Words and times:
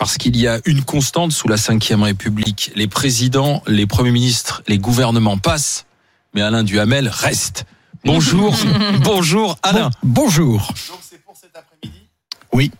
Parce 0.00 0.16
qu'il 0.16 0.34
y 0.38 0.48
a 0.48 0.60
une 0.64 0.82
constante 0.82 1.30
sous 1.30 1.46
la 1.46 1.56
Ve 1.56 2.02
République. 2.02 2.72
Les 2.74 2.86
présidents, 2.86 3.62
les 3.66 3.86
premiers 3.86 4.12
ministres, 4.12 4.62
les 4.66 4.78
gouvernements 4.78 5.36
passent, 5.36 5.84
mais 6.34 6.40
Alain 6.40 6.64
Duhamel 6.64 7.06
reste. 7.08 7.66
Bonjour, 8.06 8.56
bonjour 9.04 9.58
Alain. 9.62 9.90
bonjour. 10.02 10.72
Donc 10.88 11.00
c'est 11.02 11.22
pour 11.22 11.36
cet 11.36 11.54
après-midi 11.54 12.00
Oui. 12.54 12.70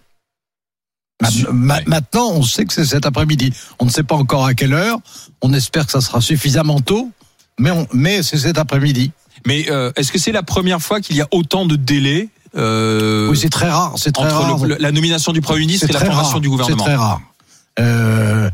Ma- 1.20 1.29
ma- 1.52 1.80
Maintenant, 1.86 2.30
on 2.30 2.43
sait 2.43 2.64
que 2.64 2.72
c'est 2.72 2.86
cet 2.86 3.04
après-midi. 3.04 3.52
On 3.79 3.84
ne 3.84 3.91
sait 3.91 4.02
pas 4.02 4.14
encore 4.16 4.46
à 4.46 4.55
quelle 4.55 4.73
heure. 4.73 4.98
On 5.43 5.52
espère 5.52 5.84
que 5.84 5.93
ça 5.93 6.00
sera 6.00 6.23
suffisamment 6.23 6.80
tôt, 6.80 7.11
mais 7.93 8.23
c'est 8.23 8.39
cet 8.39 8.57
après-midi. 8.57 9.12
Mais 9.46 9.71
euh, 9.71 9.93
est-ce 9.96 10.11
que 10.11 10.18
c'est 10.18 10.32
la 10.32 10.43
première 10.43 10.80
fois 10.80 11.02
qu'il 11.02 11.16
y 11.16 11.21
a 11.21 11.29
autant 11.32 11.66
de 11.66 11.77
délais 11.77 12.30
euh, 12.57 13.29
Oui, 13.30 13.37
c'est 13.37 13.48
très 13.51 13.69
rare. 13.71 13.95
C'est 13.96 14.12
très 14.12 14.25
entre 14.25 14.35
rare. 14.35 14.64
le- 14.67 14.77
la 14.79 14.93
nomination 14.93 15.32
du 15.32 15.41
Premier 15.41 15.61
ministre 15.61 15.89
et 15.89 15.93
la 15.93 16.00
formation 16.00 16.32
rare. 16.32 16.41
du 16.41 16.49
gouvernement 16.49 16.79
C'est 16.79 16.85
très 16.85 16.96
rare. 16.96 17.21
Euh, 17.79 18.50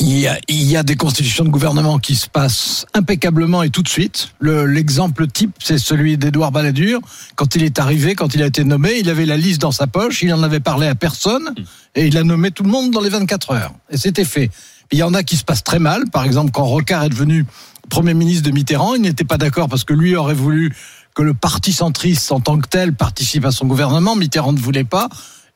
il, 0.00 0.18
y 0.18 0.26
a, 0.26 0.38
il 0.48 0.62
y 0.64 0.76
a 0.76 0.82
des 0.82 0.96
constitutions 0.96 1.44
de 1.44 1.50
gouvernement 1.50 1.98
qui 1.98 2.16
se 2.16 2.26
passent 2.28 2.86
impeccablement 2.94 3.62
et 3.62 3.70
tout 3.70 3.82
de 3.82 3.88
suite. 3.88 4.32
Le- 4.40 4.64
L'exemple 4.66 5.26
type, 5.28 5.52
c'est 5.62 5.78
celui 5.78 6.16
d'Édouard 6.16 6.50
Balladur. 6.50 7.00
Quand 7.36 7.54
il 7.54 7.62
est 7.62 7.78
arrivé, 7.78 8.14
quand 8.14 8.34
il 8.34 8.42
a 8.42 8.46
été 8.46 8.64
nommé, 8.64 8.94
il 8.98 9.10
avait 9.10 9.26
la 9.26 9.36
liste 9.36 9.60
dans 9.60 9.70
sa 9.72 9.86
poche, 9.86 10.22
il 10.22 10.28
n'en 10.30 10.42
avait 10.42 10.60
parlé 10.60 10.86
à 10.88 10.94
personne 10.94 11.54
et 11.94 12.06
il 12.06 12.16
a 12.16 12.24
nommé 12.24 12.50
tout 12.50 12.62
le 12.64 12.70
monde 12.70 12.90
dans 12.90 13.00
les 13.00 13.10
24 13.10 13.50
heures. 13.52 13.72
Et 13.90 13.96
c'était 13.98 14.24
fait. 14.24 14.50
Il 14.90 14.98
y 14.98 15.02
en 15.02 15.14
a 15.14 15.22
qui 15.22 15.36
se 15.36 15.44
passent 15.44 15.64
très 15.64 15.78
mal. 15.78 16.04
Par 16.10 16.24
exemple, 16.24 16.50
quand 16.52 16.64
Rocard 16.64 17.04
est 17.04 17.08
devenu 17.10 17.46
Premier 17.88 18.14
ministre 18.14 18.48
de 18.48 18.50
Mitterrand, 18.54 18.94
il 18.94 19.02
n'était 19.02 19.24
pas 19.24 19.38
d'accord 19.38 19.68
parce 19.68 19.84
que 19.84 19.92
lui 19.92 20.16
aurait 20.16 20.34
voulu 20.34 20.74
que 21.14 21.22
le 21.22 21.34
parti 21.34 21.72
centriste 21.72 22.32
en 22.32 22.40
tant 22.40 22.58
que 22.58 22.68
tel 22.68 22.94
participe 22.94 23.44
à 23.44 23.50
son 23.50 23.66
gouvernement. 23.66 24.16
Mitterrand 24.16 24.52
ne 24.52 24.58
voulait 24.58 24.84
pas. 24.84 25.08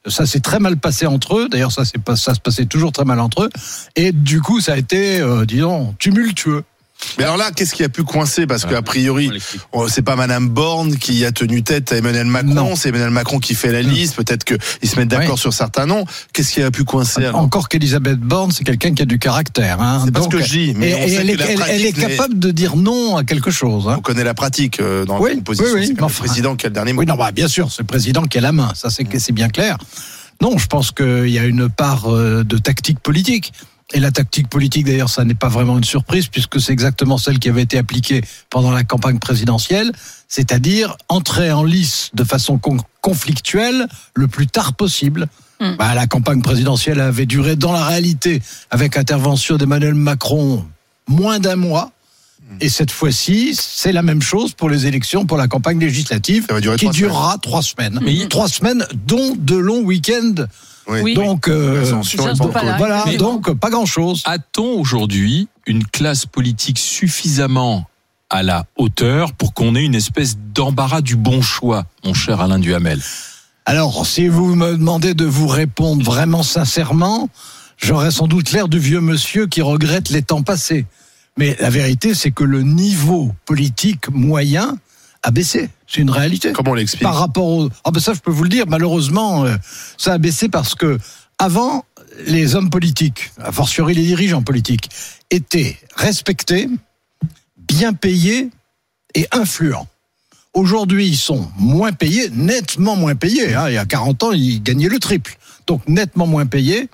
Ça 0.06 0.27
s'est 0.27 0.41
très 0.41 0.60
mal 0.60 0.77
passé 0.77 1.06
entre 1.06 1.38
eux. 1.38 1.48
D'ailleurs, 1.48 1.73
ça, 1.73 1.85
se 1.85 2.40
passait 2.40 2.66
toujours 2.66 2.93
très 2.93 3.04
mal 3.04 3.18
entre 3.18 3.45
eux. 3.45 3.51
Et 3.96 4.12
du 4.12 4.40
coup, 4.40 4.60
ça 4.60 4.74
a 4.74 4.77
été, 4.77 5.21
euh, 5.21 5.45
disons, 5.45 5.95
tumultueux. 5.99 6.65
Mais 7.19 7.25
alors 7.25 7.37
là, 7.37 7.51
qu'est-ce 7.55 7.75
qui 7.75 7.85
a 7.85 7.89
pu 7.89 8.02
coincer? 8.05 8.47
Parce 8.47 8.65
qu'a 8.65 8.83
priori, 8.83 9.30
c'est 9.89 10.02
pas 10.02 10.16
Madame 10.16 10.49
Borne 10.49 10.97
qui 10.97 11.25
a 11.25 11.33
tenu 11.33 11.63
tête 11.63 11.93
à 11.93 11.97
Emmanuel 11.97 12.27
Macron, 12.27 12.75
c'est 12.77 12.89
Emmanuel 12.91 13.11
Macron 13.11 13.39
qui 13.39 13.55
fait 13.55 13.73
la 13.73 13.83
liste. 13.83 14.16
Peut-être 14.16 14.45
qu'ils 14.45 14.89
se 14.89 14.97
mettent 14.99 15.09
d'accord 15.09 15.35
Oui. 15.35 15.39
sur 15.41 15.52
certains 15.52 15.87
noms. 15.87 16.05
Qu'est-ce 16.33 16.52
qui 16.52 16.63
a 16.63 16.71
pu 16.71 16.85
coincer 16.85 17.24
alors? 17.24 17.41
Encore 17.41 17.69
qu'Elisabeth 17.69 18.19
Borne, 18.19 18.51
c'est 18.51 18.65
quelqu'un 18.65 18.93
qui 18.95 19.02
a 19.02 19.07
du 19.07 19.19
caractère. 19.19 19.80
Hein. 19.80 20.02
C'est 20.05 20.11
pas 20.11 20.23
ce 20.23 20.29
que 20.29 20.43
je 20.43 20.49
dis, 20.51 20.74
mais 20.77 20.91
et- 20.91 20.93
et 21.13 21.15
elle, 21.15 21.37
que 21.37 21.43
est, 21.43 21.57
elle- 21.69 21.85
elle 21.87 21.93
capable 21.93 22.39
de 22.39 22.51
dire 22.51 22.77
non 22.77 23.17
à 23.17 23.24
quelque 23.24 23.51
chose. 23.51 23.89
Hein. 23.89 23.97
On 23.99 24.02
connaît 24.02 24.24
la 24.24 24.35
pratique 24.35 24.80
euh, 24.80 25.05
dans 25.05 25.21
Oui, 25.21 25.30
la 25.30 25.37
composition. 25.37 25.67
oui, 25.74 25.80
oui, 25.80 25.95
c'est 25.97 26.01
le 26.01 26.07
président 26.09 26.57
qui 26.57 26.67
a 26.67 26.69
le 26.71 26.74
dernier 26.74 26.93
mot. 26.93 27.01
Oui, 27.01 27.07
non, 27.07 27.17
bah, 27.17 27.30
bien 27.33 27.49
sûr, 27.49 27.71
c'est 27.73 27.83
le 27.83 27.87
président 27.87 28.23
qui 28.24 28.39
a 28.39 28.41
la 28.41 28.52
main. 28.52 28.73
Ça, 28.74 28.91
c'est 28.91 29.05
Mm. 29.05 29.19
c'est 29.19 29.33
bien 29.33 29.49
clair. 29.49 29.79
Non, 30.40 30.59
je 30.59 30.66
pense 30.66 30.90
qu'il 30.92 31.29
y 31.29 31.38
a 31.38 31.45
une 31.45 31.68
part 31.68 32.12
euh, 32.12 32.45
de 32.45 32.59
tactique 32.59 33.01
politique. 33.01 33.52
Et 33.95 34.01
la 34.01 34.10
tactique 34.10 34.48
politique, 34.48 34.84
d'ailleurs, 34.84 35.09
ça 35.09 35.24
n'est 35.24 35.34
pas 35.34 35.48
vraiment 35.48 35.78
une 35.78 35.84
surprise, 35.84 36.26
puisque 36.26 36.60
c'est 36.60 36.73
exactement 36.73 37.18
celle 37.18 37.38
qui 37.38 37.48
avait 37.48 37.62
été 37.62 37.78
appliquée 37.78 38.20
pendant 38.51 38.73
la 38.73 38.82
campagne 38.82 39.20
présidentielle, 39.20 39.93
c'est-à-dire 40.26 40.96
entrer 41.09 41.52
en 41.52 41.62
lice 41.62 42.10
de 42.12 42.24
façon 42.24 42.59
con- 42.59 42.78
conflictuelle 43.01 43.87
le 44.15 44.26
plus 44.26 44.48
tard 44.48 44.74
possible. 44.74 45.28
Mm. 45.60 45.76
Bah, 45.76 45.95
la 45.95 46.09
campagne 46.09 46.43
présidentielle 46.43 47.00
avait 47.00 47.26
duré, 47.26 47.54
dans 47.54 47.73
la 47.73 47.84
réalité, 47.84 48.43
avec 48.71 48.96
intervention 48.96 49.56
d'Emmanuel 49.56 49.95
Macron, 49.95 50.66
moins 51.06 51.38
d'un 51.38 51.56
mois. 51.56 51.93
Mm. 52.49 52.57
Et 52.61 52.69
cette 52.69 52.91
fois-ci, 52.91 53.57
c'est 53.61 53.93
la 53.93 54.02
même 54.02 54.23
chose 54.23 54.52
pour 54.52 54.69
les 54.71 54.87
élections, 54.87 55.27
pour 55.27 55.37
la 55.37 55.49
campagne 55.49 55.79
législative 55.80 56.47
qui 56.47 56.63
trois 56.85 56.93
durera 56.93 57.39
trois 57.43 57.63
semaines. 57.63 57.99
Mais- 58.02 58.29
Trois 58.29 58.49
semaines, 58.49 58.87
dont 59.07 59.35
de 59.37 59.57
longs 59.57 59.83
week-ends. 59.83 60.45
Oui. 60.89 61.15
Donc, 61.15 61.49
euh, 61.49 61.85
voilà, 62.79 63.05
Mais- 63.07 63.17
donc 63.17 63.52
pas 63.55 63.71
grand-chose. 63.71 64.22
A-t-on 64.25 64.78
aujourd'hui 64.78 65.49
une 65.67 65.85
classe 65.85 66.27
politique 66.27 66.79
suffisamment 66.79 67.89
à 68.31 68.45
la 68.45 68.67
hauteur 68.77 69.33
pour 69.33 69.53
qu'on 69.53 69.75
ait 69.75 69.85
une 69.85 69.97
espèce 69.97 70.37
d'embarras 70.55 71.01
du 71.01 71.17
bon 71.17 71.43
choix, 71.43 71.87
mon 72.05 72.15
cher 72.15 72.41
Alain 72.41 72.61
Duhamel? 72.61 73.01
Alors, 73.65 74.06
si 74.06 74.29
vous 74.29 74.55
me 74.55 74.73
demandez 74.77 75.15
de 75.15 75.25
vous 75.25 75.49
répondre 75.49 76.05
vraiment 76.05 76.45
sincèrement, 76.45 77.29
j'aurais 77.79 78.12
sans 78.12 78.29
doute 78.29 78.53
l'air 78.53 78.69
du 78.69 78.79
vieux 78.79 79.01
monsieur 79.01 79.49
qui 79.49 79.62
regrette 79.62 80.11
les 80.11 80.23
temps 80.23 80.43
passés. 80.45 80.87
Mais 81.37 81.57
la 81.61 81.71
vérité, 81.71 82.15
c'est 82.15 82.31
que 82.31 82.45
le 82.45 82.63
niveau 82.63 83.35
politique 83.45 84.09
moyen 84.09 84.79
a 85.23 85.31
baissé. 85.31 85.69
C'est 85.87 86.01
une 86.01 86.11
réalité. 86.11 86.53
Comment 86.53 86.71
on 86.73 86.75
l'explique 86.75 87.03
par 87.03 87.17
rapport 87.17 87.47
au. 87.47 87.71
Ah 87.85 87.91
ben 87.91 88.01
ça, 88.01 88.15
je 88.15 88.21
peux 88.21 88.31
vous 88.31 88.43
le 88.45 88.49
dire. 88.49 88.67
Malheureusement, 88.67 89.45
euh, 89.45 89.57
ça 89.99 90.15
a 90.15 90.19
baissé 90.19 90.49
parce 90.49 90.75
que 90.75 90.99
avant, 91.39 91.85
les 92.27 92.55
hommes 92.55 92.71
politiques, 92.71 93.31
a 93.39 93.53
fortiori 93.53 93.95
les 93.95 94.03
dirigeants 94.03 94.43
politiques, 94.43 94.89
étaient 95.31 95.77
respectés, 95.95 96.69
bien 97.69 97.93
payés 97.93 98.51
et 99.15 99.27
influents. 99.33 99.89
Aujourd'hui, 100.55 101.07
ils 101.09 101.17
sont 101.19 101.51
moins 101.59 101.93
payés, 101.93 102.31
nettement 102.31 102.97
moins 102.97 103.15
payés. 103.15 103.55
hein. 103.55 103.69
Il 103.69 103.75
y 103.75 103.79
a 103.79 103.85
40 103.85 104.23
ans, 104.23 104.33
ils 104.33 104.63
gagnaient 104.63 104.89
le 104.89 104.99
triple. 104.99 105.37
Donc 105.67 105.87
nettement 105.87 106.27
moins 106.27 106.47
payés, 106.47 106.89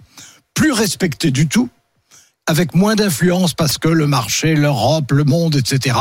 plus 0.55 0.73
respectés 0.73 1.31
du 1.31 1.47
tout, 1.47 1.69
avec 2.47 2.75
moins 2.75 2.95
d'influence 2.95 3.55
parce 3.55 3.79
que 3.79 3.89
le 3.89 4.07
marché, 4.07 4.55
l'Europe, 4.55 5.13
le 5.13 5.25
monde, 5.25 5.57
etc. 5.57 5.97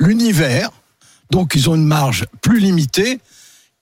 L'univers, 0.00 0.70
donc 1.30 1.54
ils 1.54 1.68
ont 1.68 1.74
une 1.74 1.86
marge 1.86 2.26
plus 2.40 2.58
limitée. 2.58 3.20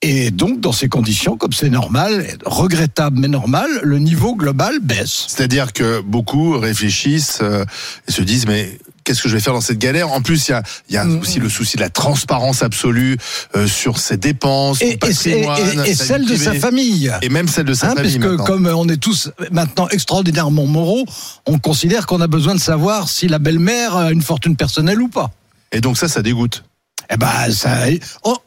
Et 0.03 0.29
donc, 0.29 0.59
dans 0.59 0.71
ces 0.71 0.89
conditions, 0.89 1.37
comme 1.37 1.53
c'est 1.53 1.71
normal, 1.71 2.27
regrettable 2.45 3.17
mais 3.19 3.27
normal, 3.27 3.67
le 3.81 3.97
niveau 3.97 4.35
global 4.35 4.79
baisse. 4.79 5.25
C'est-à-dire 5.27 5.73
que 5.73 6.01
beaucoup 6.01 6.59
réfléchissent 6.59 7.39
euh, 7.41 7.65
et 8.07 8.11
se 8.11 8.21
disent 8.21 8.45
mais 8.45 8.77
qu'est-ce 9.07 9.21
que 9.23 9.29
je 9.29 9.35
vais 9.35 9.39
faire 9.41 9.53
dans 9.53 9.61
cette 9.61 9.77
galère? 9.79 10.11
En 10.11 10.21
plus, 10.21 10.49
il 10.49 10.51
y 10.51 10.53
a, 10.53 10.63
il 10.89 10.95
y 10.95 10.97
a 10.97 11.05
Mm. 11.05 11.19
aussi 11.19 11.39
le 11.39 11.47
souci 11.49 11.77
de 11.77 11.81
la 11.81 11.89
transparence 11.89 12.61
absolue 12.61 13.17
euh, 13.55 13.65
sur 13.65 13.99
ses 13.99 14.17
dépenses, 14.17 14.81
Et, 14.81 14.89
et- 14.89 14.99
et- 15.29 15.89
et- 15.91 15.95
celle 15.95 16.25
de 16.25 16.35
sa 16.35 16.53
famille. 16.53 17.11
et 17.21 17.29
même 17.29 17.47
celle 17.47 17.65
de 17.65 17.73
sa 17.73 17.91
Hein, 17.91 17.95
famille. 17.95 18.19
parce 18.19 18.35
que 18.37 18.41
comme 18.43 18.67
on 18.67 18.87
est 18.89 18.97
tous 18.97 19.31
maintenant 19.51 19.87
extraordinairement 19.89 20.65
moraux, 20.65 21.05
on 21.45 21.57
considère 21.57 22.05
qu'on 22.05 22.19
a 22.19 22.27
besoin 22.27 22.53
de 22.53 22.59
savoir 22.59 23.07
si 23.07 23.27
la 23.29 23.39
belle-mère 23.39 23.95
a 23.95 24.11
une 24.11 24.21
fortune 24.21 24.55
personnelle 24.57 25.01
ou 25.01 25.07
pas. 25.07 25.31
Et 25.71 25.79
donc 25.79 25.97
ça, 25.97 26.07
ça 26.09 26.21
dégoûte. 26.21 26.63
Eh 27.09 27.15
ben, 27.15 27.29
ça, 27.51 27.85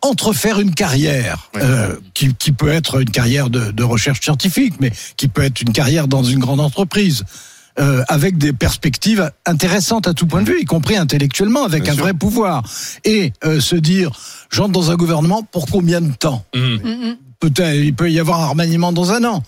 entre 0.02 0.34
faire 0.34 0.60
une 0.60 0.74
carrière 0.74 1.48
Ouais. 1.54 1.62
euh, 1.64 1.96
qui, 2.12 2.34
qui 2.34 2.52
peut 2.52 2.68
être 2.68 3.00
une 3.00 3.08
carrière 3.10 3.48
de, 3.48 3.70
de 3.70 3.82
recherche 3.82 4.20
scientifique, 4.20 4.74
mais 4.80 4.92
qui 5.16 5.28
peut 5.28 5.42
être 5.42 5.62
une 5.62 5.72
carrière 5.72 6.08
dans 6.08 6.22
une 6.22 6.38
grande 6.40 6.60
entreprise, 6.60 7.24
euh, 7.80 8.02
avec 8.08 8.36
des 8.38 8.52
perspectives 8.52 9.30
intéressantes 9.46 10.06
à 10.06 10.14
tout 10.14 10.26
point 10.26 10.42
de 10.42 10.50
vue, 10.50 10.60
y 10.60 10.64
compris 10.64 10.96
intellectuellement, 10.96 11.64
avec 11.64 11.84
Bien 11.84 11.92
un 11.92 11.94
sûr. 11.96 12.04
vrai 12.04 12.14
pouvoir, 12.14 12.62
et 13.04 13.32
euh, 13.44 13.60
se 13.60 13.76
dire, 13.76 14.10
j'entre 14.50 14.72
dans 14.72 14.90
un 14.90 14.96
gouvernement 14.96 15.42
pour 15.42 15.66
combien 15.66 16.00
de 16.00 16.12
temps? 16.12 16.44
Mhm. 16.54 17.16
Peut-être, 17.40 17.74
il 17.76 17.94
peut 17.94 18.10
y 18.10 18.20
avoir 18.20 18.40
un 18.42 18.46
remaniement 18.48 18.92
dans 18.92 19.12
un 19.12 19.24
an. 19.24 19.42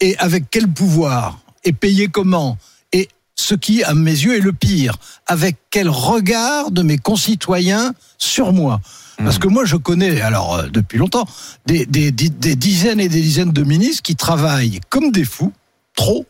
Et 0.00 0.16
avec 0.18 0.44
quel 0.48 0.68
pouvoir? 0.68 1.40
Et 1.64 1.72
payé 1.72 2.06
comment? 2.06 2.56
Et 2.92 3.08
ce 3.34 3.56
qui, 3.56 3.82
à 3.82 3.94
mes 3.94 4.12
yeux, 4.12 4.36
est 4.36 4.40
le 4.40 4.52
pire, 4.52 4.94
avec 5.26 5.56
quel 5.70 5.88
regard 5.88 6.70
de 6.70 6.82
mes 6.82 6.98
concitoyens 6.98 7.94
sur 8.16 8.52
moi? 8.52 8.80
Parce 9.18 9.38
que 9.38 9.48
moi, 9.48 9.64
je 9.64 9.76
connais, 9.76 10.20
alors 10.20 10.54
euh, 10.54 10.66
depuis 10.72 10.98
longtemps, 10.98 11.26
des, 11.66 11.84
des, 11.86 12.10
des- 12.12 12.28
des 12.28 12.54
dizaines 12.56 13.00
et 13.00 13.08
des 13.08 13.20
dizaines 13.20 13.52
de 13.52 13.62
ministres 13.62 14.02
qui 14.02 14.14
travaillent 14.16 14.80
comme 14.88 15.10
des 15.12 15.24
fous, 15.24 15.52
trop, 15.96 16.26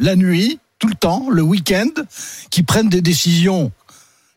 la 0.00 0.16
nuit, 0.16 0.58
tout 0.82 0.88
le 0.88 0.96
temps, 0.96 1.26
le 1.30 1.42
week-end, 1.42 1.90
qui 2.50 2.64
prennent 2.64 2.88
des 2.88 3.02
décisions 3.02 3.70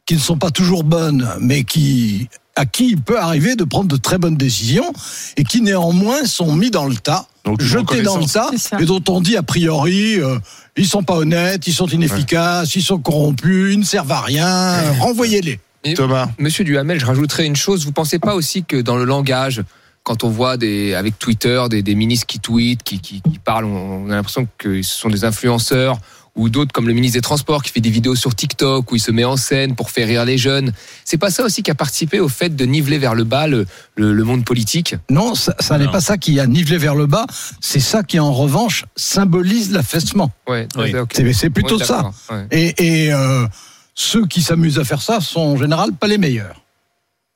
qui 0.05 0.13
ne 0.13 0.19
sont 0.19 0.37
pas 0.37 0.51
toujours 0.51 0.83
bonnes, 0.83 1.27
mais 1.41 1.63
qui 1.63 2.29
à 2.55 2.67
qui 2.67 2.89
il 2.89 3.01
peut 3.01 3.19
arriver 3.19 3.55
de 3.55 3.63
prendre 3.63 3.87
de 3.87 3.97
très 3.97 4.19
bonnes 4.19 4.37
décisions 4.37 4.93
et 5.37 5.43
qui 5.43 5.61
néanmoins 5.61 6.23
sont 6.25 6.53
mis 6.53 6.69
dans 6.69 6.85
le 6.85 6.95
tas, 6.95 7.27
Donc, 7.45 7.61
jetés 7.61 8.03
dans 8.03 8.17
le 8.17 8.25
tas, 8.25 8.51
et 8.79 8.85
dont 8.85 9.03
on 9.09 9.21
dit 9.21 9.35
a 9.35 9.43
priori 9.43 10.19
euh, 10.19 10.37
ils 10.77 10.87
sont 10.87 11.01
pas 11.01 11.15
honnêtes, 11.15 11.65
ils 11.65 11.73
sont 11.73 11.87
inefficaces, 11.87 12.75
ils 12.75 12.83
sont 12.83 12.99
corrompus, 12.99 13.73
ils 13.73 13.79
ne 13.79 13.83
servent 13.83 14.11
à 14.11 14.21
rien, 14.21 14.93
renvoyez-les. 14.99 15.59
Thomas. 15.95 16.29
Monsieur 16.37 16.63
Duhamel, 16.63 16.99
je 16.99 17.05
rajouterais 17.07 17.45
une 17.45 17.55
chose. 17.55 17.85
Vous 17.85 17.91
pensez 17.91 18.19
pas 18.19 18.35
aussi 18.35 18.63
que 18.63 18.77
dans 18.77 18.97
le 18.97 19.03
langage, 19.03 19.63
quand 20.03 20.23
on 20.23 20.29
voit 20.29 20.57
des, 20.57 20.93
avec 20.93 21.17
Twitter 21.17 21.63
des, 21.71 21.81
des 21.81 21.95
ministres 21.95 22.27
qui 22.27 22.39
tweetent, 22.39 22.83
qui, 22.83 22.99
qui, 22.99 23.21
qui 23.21 23.39
parlent, 23.39 23.65
on 23.65 24.09
a 24.11 24.15
l'impression 24.15 24.47
que 24.59 24.81
ce 24.83 24.97
sont 24.97 25.09
des 25.09 25.25
influenceurs 25.25 25.99
ou 26.35 26.49
d'autres 26.49 26.71
comme 26.73 26.87
le 26.87 26.93
ministre 26.93 27.17
des 27.17 27.21
Transports 27.21 27.63
qui 27.63 27.71
fait 27.71 27.79
des 27.79 27.89
vidéos 27.89 28.15
sur 28.15 28.35
TikTok 28.35 28.91
où 28.91 28.95
il 28.95 28.99
se 28.99 29.11
met 29.11 29.23
en 29.23 29.37
scène 29.37 29.73
pour 29.75 29.89
faire 29.89 30.07
rire 30.07 30.25
les 30.25 30.37
jeunes. 30.37 30.73
C'est 31.05 31.17
pas 31.17 31.29
ça 31.31 31.43
aussi 31.43 31.63
qui 31.63 31.71
a 31.71 31.75
participé 31.75 32.19
au 32.19 32.27
fait 32.27 32.55
de 32.55 32.65
niveler 32.65 32.97
vers 32.97 33.15
le 33.15 33.23
bas 33.23 33.47
le, 33.47 33.65
le, 33.95 34.13
le 34.13 34.23
monde 34.23 34.43
politique? 34.43 34.95
Non, 35.09 35.33
ça, 35.35 35.55
ça 35.59 35.77
n'est 35.77 35.87
pas 35.87 36.01
ça 36.01 36.17
qui 36.17 36.39
a 36.39 36.47
nivelé 36.47 36.77
vers 36.77 36.95
le 36.95 37.05
bas, 37.05 37.25
c'est 37.61 37.79
ça 37.79 38.03
qui 38.03 38.19
en 38.19 38.33
revanche 38.33 38.85
symbolise 38.95 39.71
l'affaissement. 39.71 40.31
Ouais, 40.47 40.67
Oui. 40.77 40.95
ok. 40.95 41.13
C'est 41.33 41.49
plutôt 41.49 41.79
ça. 41.79 42.11
ouais. 42.29 42.47
Et, 42.51 43.05
et, 43.05 43.13
euh, 43.13 43.45
ceux 43.93 44.25
qui 44.27 44.41
s'amusent 44.41 44.77
à 44.77 44.83
faire 44.83 45.01
ça 45.01 45.21
sont 45.21 45.39
en 45.39 45.57
général 45.57 45.93
pas 45.93 46.07
les 46.07 46.17
meilleurs. 46.17 46.61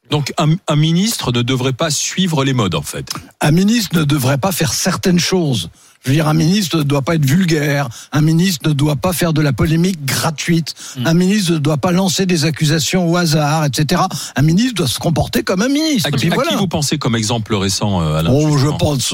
Donc 0.10 0.34
un, 0.38 0.56
un 0.68 0.76
ministre 0.76 1.32
ne 1.32 1.42
devrait 1.42 1.74
pas 1.74 1.90
suivre 1.90 2.44
les 2.44 2.54
modes 2.54 2.76
en 2.76 2.82
fait. 2.82 3.12
Un 3.42 3.52
ministre 3.52 3.98
ne 3.98 4.04
devrait 4.04 4.38
pas 4.38 4.52
faire 4.52 4.74
certaines 4.74 5.20
choses. 5.20 5.70
Je 6.04 6.10
veux 6.10 6.16
dire, 6.16 6.30
un 6.30 6.34
ministre 6.34 6.78
ne 6.78 6.84
doit 6.84 7.02
pas 7.02 7.16
être 7.16 7.26
vulgaire. 7.26 7.90
Un 8.14 8.22
ministre 8.22 8.70
ne 8.70 8.74
doit 8.74 8.96
pas 8.96 9.12
faire 9.12 9.34
de 9.34 9.42
la 9.42 9.52
polémique 9.52 10.06
gratuite. 10.06 10.74
Hmm. 10.98 11.08
Un 11.08 11.14
ministre 11.14 11.54
ne 11.54 11.58
doit 11.58 11.78
pas 11.78 11.92
lancer 11.92 12.26
des 12.26 12.46
accusations 12.46 13.10
au 13.10 13.18
hasard, 13.18 13.66
etc. 13.66 14.04
Un 14.36 14.42
ministre 14.42 14.76
doit 14.76 14.88
se 14.88 15.00
comporter 15.00 15.44
comme 15.44 15.62
un 15.62 15.68
ministre. 15.68 16.08
À, 16.08 16.12
qui, 16.12 16.28
à 16.28 16.34
voilà. 16.34 16.52
qui 16.52 16.56
vous 16.56 16.68
pensez 16.68 16.98
comme 16.98 17.16
exemple 17.16 17.54
récent, 17.54 18.02
euh, 18.02 18.16
Alain 18.16 18.32
Oh, 18.34 18.58
je 18.58 18.70
pense. 18.70 19.14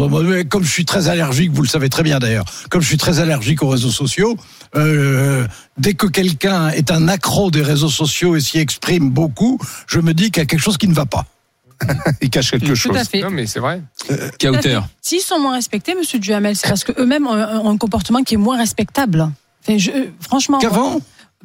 Comme 0.50 0.64
je 0.64 0.72
suis 0.72 0.86
très 0.86 1.08
allergique, 1.08 1.52
vous 1.52 1.64
le 1.64 1.68
savez 1.68 1.90
très 1.90 2.04
bien 2.04 2.20
d'ailleurs, 2.20 2.46
comme 2.70 2.82
je 2.82 2.88
suis 2.88 2.98
très 2.98 3.20
allergique 3.20 3.64
aux 3.64 3.70
réseaux 3.70 3.90
sociaux, 3.90 4.38
euh, 4.76 5.48
dès 5.78 5.94
que 5.94 6.08
quelqu'un 6.08 6.70
est 6.70 6.92
un 6.92 7.08
accro 7.08 7.52
des 7.52 7.62
réseaux 7.62 7.90
sociaux 7.90 8.36
et 8.36 8.40
s'y 8.42 8.60
exprime 8.60 9.10
beaucoup, 9.10 9.60
je 9.88 10.00
me 10.00 10.14
dis 10.14 10.32
qu'il 10.32 10.42
y 10.42 10.44
a 10.44 10.46
quelque 10.46 10.60
chose 10.62 10.78
qui 10.78 10.88
ne 10.88 10.94
va 10.94 11.06
pas. 11.06 11.26
Il 12.22 12.30
cache 12.30 12.52
quelque 12.52 12.68
Tout 12.68 12.76
chose. 12.76 12.98
à 12.98 13.04
fait. 13.04 13.22
Non, 13.22 13.30
mais 13.30 13.48
c'est 13.48 13.60
vrai. 13.60 13.82
Kauter. 14.40 14.80
S'ils 15.02 15.22
sont 15.22 15.40
moins 15.40 15.54
respectés, 15.54 15.96
Monsieur 15.96 16.20
Duhamel, 16.20 16.56
c'est 16.56 16.68
parce 16.68 16.84
qu'eux-mêmes 16.84 17.28
ont, 17.28 17.70
un 17.70 17.78
comportement 17.78 18.24
qui 18.24 18.36
est 18.36 18.38
moins 18.38 18.58
respectable. 18.58 19.30
Enfin, 19.62 19.78
je, 19.78 19.92
euh, 19.92 20.06
franchement, 20.22 20.60
Qu'avant 20.60 21.00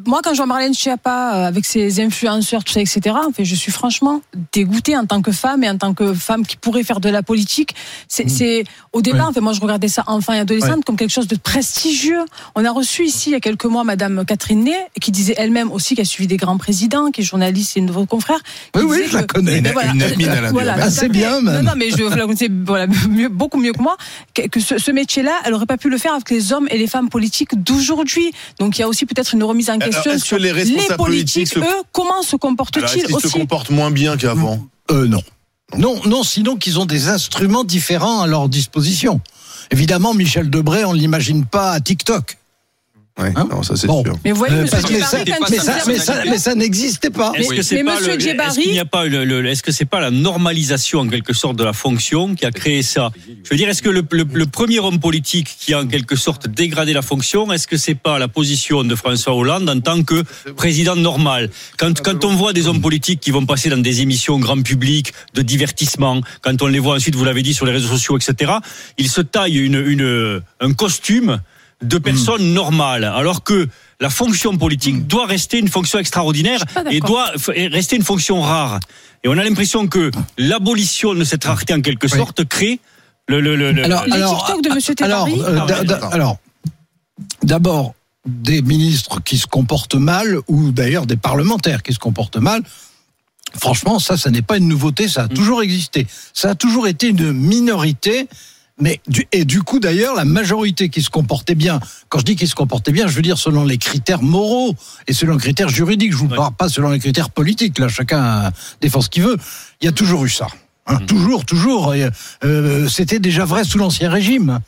moi, 0.07 0.21
quand 0.23 0.31
je 0.33 0.37
vois 0.39 0.47
Marlène 0.47 0.75
Schiappa 0.75 1.35
euh, 1.35 1.47
avec 1.49 1.65
ses 1.65 2.01
influenceurs, 2.01 2.65
tout 2.65 2.73
ça, 2.73 2.81
etc., 2.81 3.01
enfin, 3.29 3.43
je 3.45 3.55
suis 3.55 3.73
franchement 3.73 4.21
dégoûtée 4.53 4.97
en 4.97 5.07
tant 5.07 5.23
que 5.23 5.33
femme 5.33 5.63
et 5.65 5.71
en 5.71 5.77
tant 5.79 5.95
que 5.95 6.15
femme 6.15 6.47
qui 6.47 6.57
pourrait 6.57 6.83
faire 6.85 7.01
de 7.01 7.09
la 7.09 7.23
politique. 7.23 7.75
C'est, 8.09 8.29
c'est 8.29 8.65
au 8.93 9.03
départ, 9.03 9.21
Ouais. 9.21 9.27
enfin, 9.31 9.41
moi, 9.41 9.53
je 9.53 9.61
regardais 9.61 9.89
ça 9.89 10.05
enfant 10.07 10.33
et 10.33 10.39
adolescente 10.39 10.85
comme 10.85 10.97
quelque 10.97 11.11
chose 11.13 11.29
de 11.29 11.37
prestigieux. 11.37 12.21
On 12.55 12.65
a 12.65 12.71
reçu 12.71 13.05
ici 13.05 13.31
il 13.31 13.33
y 13.33 13.37
a 13.37 13.41
quelques 13.41 13.65
mois 13.67 13.85
Madame 13.85 14.25
Catherine 14.25 14.65
Ney, 14.65 14.77
qui 15.01 15.11
disait 15.11 15.35
elle-même 15.37 15.71
aussi 15.73 15.95
qu'elle 15.95 16.03
a 16.05 16.09
suivi 16.09 16.27
des 16.27 16.37
grands 16.37 16.59
présidents, 16.59 17.11
qui 17.11 17.21
est 17.21 17.25
journaliste 17.25 17.77
et 17.77 17.81
une 17.81 17.87
de 17.87 17.93
vos 17.93 18.07
confrères. 18.07 18.41
Oui, 18.77 18.83
oui, 18.87 19.03
je 19.09 19.17
la 19.17 19.23
connais. 19.25 19.59
Une- 19.59 19.69
voilà, 19.73 19.93
une 19.93 20.03
voilà, 20.53 20.75
tout 20.75 20.81
à 20.81 20.85
Assez 20.85 21.01
fait. 21.03 21.09
bien, 21.09 21.41
même. 21.41 21.57
Non, 21.57 21.63
non, 21.63 21.73
mais 21.77 21.91
je 21.91 22.03
la 22.03 22.23
connaissais 22.27 22.49
voilà, 22.65 22.87
mieux, 23.09 23.29
beaucoup 23.29 23.59
mieux 23.59 23.73
que 23.73 23.83
moi. 23.83 23.97
Que, 24.35 24.61
ce, 24.61 24.79
ce 24.79 24.91
métier-là, 24.91 25.33
elle 25.45 25.55
aurait 25.55 25.67
pas 25.67 25.77
pu 25.77 25.89
le 25.91 25.99
faire 25.99 26.15
avec 26.15 26.31
les 26.31 26.53
hommes 26.53 26.67
et 26.71 26.79
les 26.79 26.87
femmes 26.87 27.09
politiques 27.09 27.61
d'aujourd'hui. 27.63 28.33
Donc 28.59 28.79
il 28.79 28.81
y 28.81 28.85
a 28.85 28.89
aussi 28.89 29.07
peut-être 29.07 29.35
une 29.35 29.43
remise 29.45 29.69
en 29.71 29.75
Alors, 29.75 29.90
question 29.91 30.13
est-ce 30.13 30.25
que 30.31 30.37
les 30.37 30.53
responsables 30.53 30.97
politiques, 30.97 31.53
politiques 31.53 31.55
se- 31.55 31.59
eux, 31.81 31.83
comment 31.93 32.23
se 32.23 32.37
comportent-ils 32.37 32.85
est-ce 32.85 33.07
qu'ils 33.07 33.21
se 33.21 33.29
comportent 33.29 33.71
moins 33.71 33.91
bien 33.91 34.17
qu'avant 34.17 34.67
Euh, 34.91 35.07
non. 35.07 35.23
Non, 35.77 36.01
non, 36.07 36.25
sinon 36.25 36.57
qu'ils 36.57 36.81
ont 36.81 36.87
des 36.87 37.09
instruments 37.09 37.63
différents 37.65 38.23
à 38.23 38.27
leur 38.27 38.49
disposition. 38.49 39.21
Évidemment, 39.71 40.15
Michel 40.15 40.51
Debré, 40.51 40.85
on 40.85 40.93
ne 40.93 40.99
l'imagine 40.99 41.45
pas 41.47 41.71
à 41.71 41.81
TikTok. 41.81 42.39
Ouais, 43.21 43.33
Hein 43.37 43.47
non, 43.51 43.63
ça 43.63 43.77
c'est 43.77 43.87
Bon. 43.87 44.03
sûr. 44.03 44.17
Mais 44.25 44.33
vous 44.33 44.39
voyez, 44.39 44.55
Euh, 44.55 44.61
parce 44.61 44.71
ça, 44.71 44.81
quand 44.81 44.89
pas 44.89 44.95
il 44.95 44.99
mais, 45.51 45.59
ça, 45.59 45.73
mais, 45.87 45.99
ça, 45.99 46.23
mais 46.27 46.39
ça 46.39 46.55
n'existait 46.55 47.11
pas. 47.11 47.33
Mais- 47.33 47.41
Est-ce 47.41 47.55
que 47.55 47.63
c'est 47.63 47.75
mais 47.77 47.85
pas 47.85 47.97
Monsieur 47.97 48.15
le- 48.15 48.21
Djebari- 48.21 48.49
est-ce 48.49 48.61
qu'il 48.61 48.73
n'y 48.73 48.79
a 48.81 48.85
pas 48.85 49.05
le, 49.05 49.25
le- 49.25 49.47
est-ce 49.47 49.63
que 49.63 49.73
c'est 49.73 49.85
pas 49.85 50.01
la 50.01 50.11
normalisation 50.11 51.01
en 51.01 51.09
quelque 51.09 51.33
sorte 51.33 51.57
de 51.57 51.65
la 51.65 51.73
fonction 51.73 52.35
qui 52.35 52.47
a 52.47 52.51
créé 52.51 52.83
ça? 52.83 53.11
Je 53.45 53.51
veux 53.51 53.57
dire, 53.57 53.69
est-ce 53.69 53.83
que 53.83 53.91
le, 53.91 54.03
le- 54.11 54.27
le 54.33 54.47
premier 54.47 54.79
homme 54.81 54.99
politique 55.01 55.49
qui 55.61 55.75
a 55.75 55.81
en 55.81 55.87
quelque 55.87 56.17
sorte 56.17 56.49
dégradé 56.49 56.93
la 56.93 57.03
fonction, 57.03 57.53
est-ce 57.53 57.67
que 57.67 57.77
c'est 57.77 57.95
pas 57.95 58.19
la 58.19 58.29
position 58.29 58.85
de 58.85 58.95
François 58.95 59.35
Hollande 59.35 59.69
en 59.69 59.81
tant 59.81 60.03
que 60.03 60.23
président 60.57 60.97
normal? 60.97 61.51
Quand 61.79 62.01
quand 62.01 62.25
on 62.25 62.35
voit 62.35 62.53
des 62.53 62.67
hommes 62.69 62.81
politiques 62.81 63.21
qui 63.21 63.31
vont 63.31 63.45
passer 63.47 63.69
dans 63.71 63.83
des 63.83 64.01
émissions 64.01 64.39
grand 64.39 64.61
public 64.63 65.13
de 65.35 65.43
divertissement, 65.43 66.21
quand 66.43 66.63
on 66.63 66.67
les 66.67 66.79
voit 66.79 66.95
ensuite, 66.97 67.15
vous 67.15 67.25
l'avez 67.25 67.43
dit 67.43 67.55
sur 67.55 67.67
les 67.67 67.73
réseaux 67.73 67.89
sociaux, 67.89 68.17
etc., 68.17 68.53
ils 68.99 69.09
se 69.11 69.21
taillent 69.21 69.59
une, 69.59 69.77
une 69.87 70.41
un 70.61 70.73
costume 70.73 71.41
de 71.83 71.99
personnes 71.99 72.53
normales, 72.53 73.05
alors 73.05 73.43
que 73.43 73.69
la 74.01 74.11
fonction 74.11 74.57
politique 74.59 75.07
doit 75.07 75.27
rester 75.27 75.59
une 75.59 75.69
fonction 75.69 75.99
extraordinaire 75.99 76.63
et 76.91 77.01
doit 77.01 77.33
rester 77.47 77.97
une 77.97 78.03
fonction 78.05 78.41
rare. 78.43 78.81
Et 79.25 79.29
on 79.29 79.37
a 79.39 79.45
l'impression 79.45 79.87
que 79.89 80.11
l'abolition 80.39 81.15
de 81.15 81.25
cette 81.25 81.45
rareté, 81.45 81.75
en 81.75 81.81
quelque 81.81 82.07
Oui. 82.11 82.19
sorte, 82.19 82.45
crée 82.45 82.81
le. 83.29 83.41
le, 83.41 83.57
le- 83.57 83.73
le- 83.73 83.85
Alors, 83.85 84.47
TikTok 84.47 84.65
de 84.65 84.71
Monsieur 84.75 84.95
euh, 85.03 86.35
d'abord, 87.43 87.95
des 88.27 88.63
ministres 88.63 89.21
qui 89.23 89.39
se 89.39 89.47
comportent 89.47 89.95
mal, 89.95 90.39
ou 90.49 90.73
d'ailleurs 90.73 91.07
des 91.07 91.17
parlementaires 91.17 91.83
qui 91.83 91.93
se 91.95 91.99
comportent 91.99 92.37
mal, 92.37 92.63
franchement, 93.59 93.99
ça, 93.99 94.17
ça 94.17 94.31
n'est 94.31 94.43
pas 94.43 94.59
une 94.59 94.69
nouveauté, 94.69 95.09
ça 95.09 95.23
a 95.23 95.27
Mm. 95.27 95.29
toujours 95.35 95.63
existé. 95.63 96.07
Ça 96.35 96.51
a 96.51 96.55
toujours 96.55 96.87
été 96.87 97.09
une 97.09 97.33
minorité. 97.33 98.29
Mais 98.81 99.01
du, 99.07 99.27
et 99.33 99.45
du 99.45 99.63
coup 99.63 99.79
d'ailleurs 99.79 100.15
la 100.15 100.25
majorité 100.25 100.89
qui 100.89 101.03
se 101.03 101.11
comportait 101.11 101.55
bien. 101.55 101.81
Quand 102.09 102.19
je 102.19 102.25
dis 102.25 102.37
qui 102.37 102.47
se 102.47 102.55
comportait 102.55 102.93
bien, 102.93 103.07
je 103.07 103.15
veux 103.15 103.23
dire 103.23 103.39
selon 103.39 103.65
les 103.65 103.79
critères 103.79 104.23
moraux 104.23 104.75
et 105.07 105.13
selon 105.13 105.35
les 105.35 105.41
critères 105.41 105.69
juridiques. 105.69 106.13
Je 106.13 106.17
vous 106.17 106.29
parle 106.29 106.55
pas 106.55 106.69
selon 106.69 106.91
les 106.91 106.99
critères 106.99 107.31
politiques. 107.31 107.79
Là, 107.79 107.89
chacun 107.89 108.51
défend 108.81 109.01
ce 109.01 109.11
qu'il 109.11 109.23
veut. 109.23 109.37
Il 109.81 109.85
y 109.85 109.89
a 109.89 109.93
toujours 109.93 110.25
eu 110.25 110.31
ça. 110.31 110.47
Hein, 110.87 110.99
Toujours, 111.07 111.45
toujours. 111.45 111.95
Et, 111.95 112.09
euh, 112.45 112.89
C'était 112.89 113.19
déjà 113.19 113.45
vrai 113.45 113.65
sous 113.65 113.79
l'ancien 113.79 114.11
régime. 114.11 114.61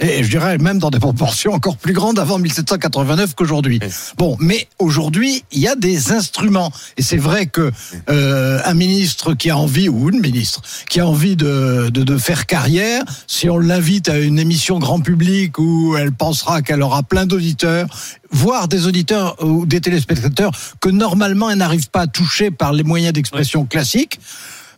Et 0.00 0.24
je 0.24 0.30
dirais 0.30 0.56
même 0.56 0.78
dans 0.78 0.88
des 0.88 0.98
proportions 0.98 1.52
encore 1.52 1.76
plus 1.76 1.92
grandes 1.92 2.18
avant 2.18 2.38
1789 2.38 3.34
qu'aujourd'hui. 3.34 3.78
Bon, 4.16 4.38
mais 4.40 4.66
aujourd'hui, 4.78 5.44
il 5.52 5.60
y 5.60 5.68
a 5.68 5.74
des 5.74 6.12
instruments. 6.12 6.72
Et 6.96 7.02
c'est 7.02 7.18
vrai 7.18 7.44
que 7.44 7.70
euh, 8.08 8.58
un 8.64 8.72
ministre 8.72 9.34
qui 9.34 9.50
a 9.50 9.56
envie, 9.58 9.90
ou 9.90 10.08
une 10.08 10.20
ministre, 10.20 10.62
qui 10.88 11.00
a 11.00 11.06
envie 11.06 11.36
de, 11.36 11.90
de, 11.92 12.04
de 12.04 12.16
faire 12.16 12.46
carrière, 12.46 13.02
si 13.26 13.50
on 13.50 13.58
l'invite 13.58 14.08
à 14.08 14.18
une 14.18 14.38
émission 14.38 14.78
grand 14.78 15.00
public 15.00 15.58
où 15.58 15.94
elle 15.98 16.12
pensera 16.12 16.62
qu'elle 16.62 16.80
aura 16.80 17.02
plein 17.02 17.26
d'auditeurs, 17.26 17.86
voire 18.30 18.68
des 18.68 18.86
auditeurs 18.86 19.36
ou 19.44 19.66
des 19.66 19.82
téléspectateurs 19.82 20.52
que 20.80 20.88
normalement 20.88 21.50
elle 21.50 21.58
n'arrive 21.58 21.90
pas 21.90 22.02
à 22.02 22.06
toucher 22.06 22.50
par 22.50 22.72
les 22.72 22.82
moyens 22.82 23.12
d'expression 23.12 23.66
classiques, 23.66 24.18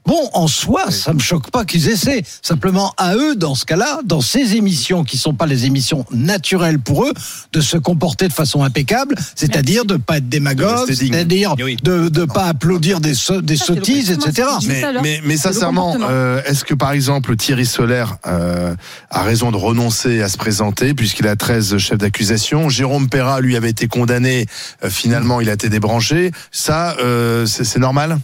Bon, 0.06 0.28
en 0.34 0.46
soi, 0.48 0.90
ça 0.90 1.12
me 1.14 1.18
choque 1.18 1.50
pas 1.50 1.64
qu'ils 1.64 1.88
essaient. 1.88 2.22
Simplement, 2.42 2.92
à 2.98 3.14
eux, 3.16 3.36
dans 3.36 3.54
ce 3.54 3.64
cas-là, 3.64 4.00
dans 4.04 4.20
ces 4.20 4.54
émissions 4.56 5.02
qui 5.04 5.16
sont 5.16 5.32
pas 5.34 5.46
les 5.46 5.64
émissions 5.64 6.04
naturelles 6.10 6.78
pour 6.78 7.04
eux, 7.04 7.12
de 7.52 7.60
se 7.60 7.76
comporter 7.78 8.28
de 8.28 8.32
façon 8.32 8.62
impeccable, 8.62 9.14
c'est-à-dire 9.34 9.84
de 9.84 9.96
pas 9.96 10.18
être 10.18 10.28
démagogue, 10.28 10.92
c'est-à-dire 10.92 11.54
Oui. 11.62 11.76
de 11.82 12.24
pas 12.26 12.44
applaudir 12.44 13.00
des 13.00 13.14
so- 13.14 13.40
des 13.40 13.56
Ça, 13.56 13.64
c'est 13.66 13.72
le 13.72 13.76
sottises, 13.78 14.10
etc. 14.10 14.48
Mais, 14.66 14.82
mais, 15.02 15.20
mais 15.24 15.36
sincèrement, 15.36 15.96
euh, 16.08 16.42
est-ce 16.46 16.64
que 16.64 16.74
par 16.74 16.92
exemple 16.92 17.34
Thierry 17.36 17.66
Solaire 17.66 18.18
euh, 18.26 18.74
a 19.10 19.22
raison 19.22 19.50
de 19.52 19.56
renoncer 19.56 20.22
à 20.22 20.28
se 20.28 20.36
présenter 20.36 20.94
puisqu'il 20.94 21.26
a 21.28 21.36
13 21.36 21.78
chefs 21.78 21.98
d'accusation? 21.98 22.68
Jérôme 22.68 23.08
Perra, 23.08 23.40
lui, 23.40 23.56
avait 23.56 23.70
été 23.70 23.88
condamné. 23.88 24.46
euh, 24.84 24.90
finalement, 24.90 25.40
il 25.40 25.48
a 25.48 25.54
été 25.54 25.68
débranché. 25.68 26.30
Ça, 26.52 26.96
euh, 27.00 27.46
c'est 27.46 27.64
c'est 27.64 27.78
normal? 27.78 28.18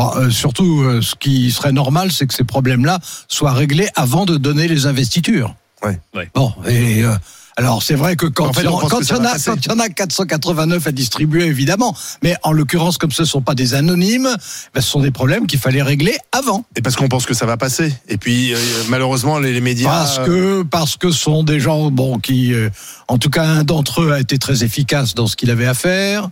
Bon, 0.00 0.10
euh, 0.16 0.30
surtout, 0.30 0.80
euh, 0.82 1.02
ce 1.02 1.14
qui 1.14 1.50
serait 1.50 1.72
normal, 1.72 2.10
c'est 2.10 2.26
que 2.26 2.34
ces 2.34 2.44
problèmes-là 2.44 2.98
soient 3.28 3.52
réglés 3.52 3.88
avant 3.96 4.24
de 4.24 4.36
donner 4.38 4.66
les 4.66 4.86
investitures. 4.86 5.54
Ouais. 5.84 5.98
Ouais. 6.14 6.30
Bon, 6.34 6.52
et 6.66 7.04
euh, 7.04 7.12
alors 7.56 7.82
c'est 7.82 7.94
vrai 7.94 8.16
que 8.16 8.24
quand 8.26 8.46
En 8.48 8.52
fait, 8.54 8.62
il 8.62 8.64
y 8.64 8.68
en- 8.68 8.74
on 8.76 8.80
pense 8.80 8.90
quand 8.90 8.98
que 8.98 9.02
il 9.02 9.06
y 9.06 9.08
ça 9.08 9.18
en 9.18 9.22
va 9.22 9.28
a 9.28 9.32
passer. 9.32 9.50
quand 9.50 9.56
il 9.66 9.70
y 9.70 9.74
en 9.74 9.78
a 9.78 9.88
489 9.90 10.86
à 10.86 10.92
distribuer, 10.92 11.44
évidemment, 11.44 11.94
mais 12.22 12.34
en 12.42 12.52
l'occurrence, 12.52 12.96
comme 12.96 13.10
ce 13.12 13.22
ne 13.22 13.26
sont 13.26 13.42
pas 13.42 13.54
des 13.54 13.74
anonymes, 13.74 14.28
ben, 14.74 14.80
ce 14.80 14.88
sont 14.88 15.00
des 15.00 15.10
problèmes 15.10 15.46
qu'il 15.46 15.58
fallait 15.58 15.82
régler 15.82 16.16
avant. 16.32 16.64
Et 16.76 16.80
parce 16.82 16.96
qu'on 16.96 17.08
pense 17.08 17.26
que 17.26 17.34
ça 17.34 17.44
va 17.46 17.56
passer. 17.58 17.92
Et 18.08 18.16
puis, 18.16 18.54
euh, 18.54 18.58
malheureusement, 18.88 19.38
les, 19.38 19.52
les 19.52 19.60
médias. 19.60 19.90
Parce 19.90 20.18
que 20.20 20.62
parce 20.62 20.96
que 20.96 21.10
ce 21.10 21.18
sont 21.18 21.42
des 21.42 21.60
gens 21.60 21.90
bon 21.90 22.18
qui, 22.18 22.54
euh, 22.54 22.70
en 23.08 23.18
tout 23.18 23.30
cas, 23.30 23.44
un 23.44 23.64
d'entre 23.64 24.02
eux 24.02 24.12
a 24.12 24.20
été 24.20 24.38
très 24.38 24.64
efficace 24.64 25.14
dans 25.14 25.26
ce 25.26 25.36
qu'il 25.36 25.50
avait 25.50 25.66
à 25.66 25.74
faire. 25.74 26.28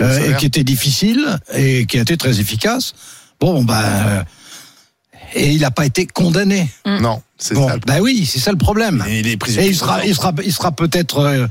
Euh, 0.00 0.30
et 0.32 0.36
qui 0.36 0.46
était 0.46 0.64
difficile 0.64 1.38
et 1.54 1.86
qui 1.86 1.98
a 1.98 2.02
été 2.02 2.16
très 2.16 2.40
efficace. 2.40 2.94
Bon, 3.40 3.62
ben. 3.64 3.74
euh, 3.74 4.22
et 5.34 5.50
il 5.50 5.60
n'a 5.60 5.70
pas 5.70 5.84
été 5.84 6.06
condamné. 6.06 6.68
Non, 6.86 7.20
c'est 7.38 7.54
Bon, 7.54 7.68
ça. 7.68 7.76
ben 7.86 8.00
oui, 8.00 8.24
c'est 8.24 8.38
ça 8.38 8.52
le 8.52 8.56
problème. 8.56 9.04
Et 9.08 9.20
il 9.20 9.26
est 9.26 9.36
prisonnier. 9.36 9.66
Et 9.66 9.70
il 9.70 9.76
sera, 9.76 10.04
il 10.04 10.14
sera, 10.14 10.32
il 10.44 10.52
sera 10.52 10.70
peut-être, 10.72 11.18
euh, 11.18 11.46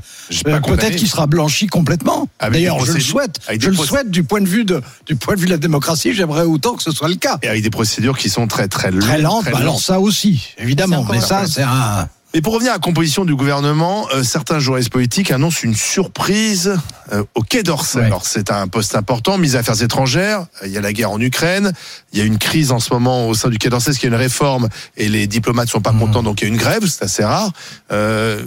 euh, 0.46 0.60
peut-être 0.60 0.96
qu'il 0.96 1.08
sera 1.08 1.26
blanchi 1.26 1.66
complètement. 1.66 2.26
Avec 2.38 2.54
D'ailleurs, 2.54 2.84
je 2.84 2.92
le 2.92 3.00
souhaite. 3.00 3.38
Je 3.60 3.68
le 3.68 3.76
souhaite 3.76 4.10
du 4.10 4.24
point 4.24 4.40
de 4.40 4.48
vue 4.48 4.64
de, 4.64 4.80
du 5.06 5.16
point 5.16 5.34
de 5.34 5.40
vue 5.40 5.46
de 5.46 5.50
la 5.50 5.58
démocratie. 5.58 6.14
J'aimerais 6.14 6.44
autant 6.44 6.74
que 6.74 6.82
ce 6.82 6.92
soit 6.92 7.08
le 7.08 7.16
cas. 7.16 7.38
Et 7.42 7.48
avec 7.48 7.62
des 7.62 7.70
procédures 7.70 8.16
qui 8.16 8.30
sont 8.30 8.46
très 8.46 8.68
très 8.68 8.90
longues. 8.90 9.02
Très 9.02 9.52
bah 9.52 9.58
alors 9.58 9.74
lentes. 9.74 9.82
ça 9.82 10.00
aussi, 10.00 10.54
évidemment. 10.58 11.06
Mais 11.10 11.20
ça, 11.20 11.44
c'est 11.46 11.62
un. 11.62 12.08
Et 12.36 12.42
pour 12.42 12.54
revenir 12.54 12.72
à 12.72 12.74
la 12.74 12.80
composition 12.80 13.24
du 13.24 13.36
gouvernement, 13.36 14.08
euh, 14.12 14.24
certains 14.24 14.58
journalistes 14.58 14.90
politiques 14.90 15.30
annoncent 15.30 15.60
une 15.62 15.76
surprise 15.76 16.76
euh, 17.12 17.22
au 17.36 17.42
Quai 17.42 17.62
d'Orsay. 17.62 18.00
Ouais. 18.00 18.06
Alors 18.06 18.26
c'est 18.26 18.50
un 18.50 18.66
poste 18.66 18.96
important, 18.96 19.38
mise 19.38 19.54
affaires 19.54 19.80
étrangères. 19.80 20.46
Il 20.64 20.72
y 20.72 20.76
a 20.76 20.80
la 20.80 20.92
guerre 20.92 21.12
en 21.12 21.20
Ukraine. 21.20 21.72
Il 22.12 22.18
y 22.18 22.22
a 22.22 22.24
une 22.24 22.38
crise 22.38 22.72
en 22.72 22.80
ce 22.80 22.92
moment 22.92 23.28
au 23.28 23.34
sein 23.34 23.50
du 23.50 23.58
Quai 23.58 23.68
d'Orsay, 23.70 23.86
parce 23.92 23.98
qu'il 23.98 24.10
y 24.10 24.12
a 24.12 24.16
une 24.16 24.20
réforme 24.20 24.68
et 24.96 25.08
les 25.08 25.28
diplomates 25.28 25.68
sont 25.68 25.80
pas 25.80 25.92
Mmh. 25.92 25.98
contents, 26.00 26.22
donc 26.24 26.40
il 26.40 26.44
y 26.44 26.46
a 26.46 26.50
une 26.50 26.56
grève. 26.58 26.84
C'est 26.88 27.04
assez 27.04 27.22
rare. 27.24 27.52
Euh, 27.92 28.42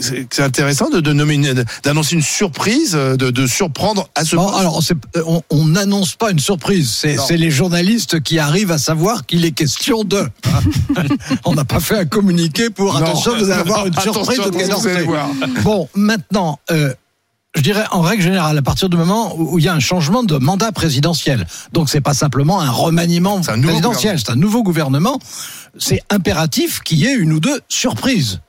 c'est- 0.00 0.40
intéressant 0.40 0.88
de, 0.90 1.00
de 1.00 1.12
nommer 1.12 1.36
d'annoncer 1.82 2.14
une 2.14 2.22
surprise, 2.22 2.92
de, 2.92 3.16
de 3.16 3.46
surprendre 3.48 4.08
à 4.14 4.24
ce 4.24 4.36
Bon, 4.36 4.44
poste. 4.46 4.58
alors, 4.60 4.80
on- 5.26 5.42
on 5.50 5.64
n'annonce 5.66 6.14
pas 6.14 6.30
une 6.30 6.38
surprise. 6.38 6.90
C'est 7.00 7.16
Non. 7.16 7.24
c'est 7.26 7.36
les 7.36 7.50
journalistes 7.50 8.20
qui 8.22 8.38
arrivent 8.38 8.70
à 8.70 8.78
savoir 8.78 9.26
qu'il 9.26 9.44
est 9.44 9.50
question 9.50 10.04
d'eux. 10.04 10.28
on 11.44 11.54
n'a 11.54 11.64
pas 11.64 11.80
fait 11.80 11.98
un 11.98 12.04
communiqué 12.04 12.70
pour 12.70 13.00
Non. 13.00 13.15
Attention, 13.20 13.38
vous 13.38 13.50
allez 13.50 13.60
avoir 13.60 13.86
une 13.86 13.98
surprise 13.98 14.68
d'Orsay. 14.68 15.02
voir. 15.02 15.28
Bon, 15.62 15.88
maintenant, 15.94 16.58
euh, 16.70 16.92
je 17.56 17.62
dirais 17.62 17.84
en 17.90 18.02
règle 18.02 18.22
générale, 18.22 18.58
à 18.58 18.62
partir 18.62 18.88
du 18.88 18.96
moment 18.96 19.34
où 19.36 19.58
il 19.58 19.64
y 19.64 19.68
a 19.68 19.74
un 19.74 19.80
changement 19.80 20.22
de 20.22 20.36
mandat 20.36 20.72
présidentiel, 20.72 21.46
donc 21.72 21.88
c'est 21.88 22.02
pas 22.02 22.14
simplement 22.14 22.60
un 22.60 22.70
remaniement 22.70 23.40
un 23.48 23.60
présidentiel, 23.60 24.18
c'est 24.18 24.30
un 24.30 24.36
nouveau 24.36 24.62
gouvernement, 24.62 25.18
c'est 25.78 26.02
impératif 26.10 26.80
qu'il 26.80 26.98
y 26.98 27.06
ait 27.06 27.14
une 27.14 27.32
ou 27.32 27.40
deux 27.40 27.60
surprises. 27.68 28.40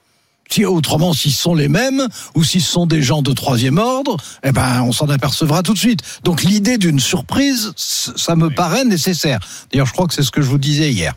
Si, 0.50 0.66
autrement, 0.66 1.14
s'ils 1.14 1.34
sont 1.34 1.56
les 1.56 1.68
mêmes 1.68 2.08
ou 2.36 2.44
s'ils 2.44 2.62
sont 2.62 2.86
des 2.86 3.02
gens 3.02 3.22
de 3.22 3.34
troisième 3.34 3.78
ordre, 3.78 4.18
eh 4.44 4.52
ben, 4.52 4.82
on 4.84 4.92
s'en 4.94 5.10
apercevra 5.10 5.62
tout 5.62 5.74
de 5.74 5.78
suite. 5.78 6.00
Donc, 6.24 6.42
l'idée 6.44 6.78
d'une 6.78 7.00
surprise, 7.00 7.74
ça 7.76 8.36
me 8.36 8.50
paraît 8.50 8.86
nécessaire. 8.86 9.40
D'ailleurs, 9.72 9.88
je 9.88 9.94
crois 9.94 10.08
que 10.08 10.14
c'est 10.14 10.24
ce 10.24 10.32
que 10.32 10.42
je 10.42 10.48
vous 10.48 10.58
disais 10.58 10.92
hier. 10.92 11.16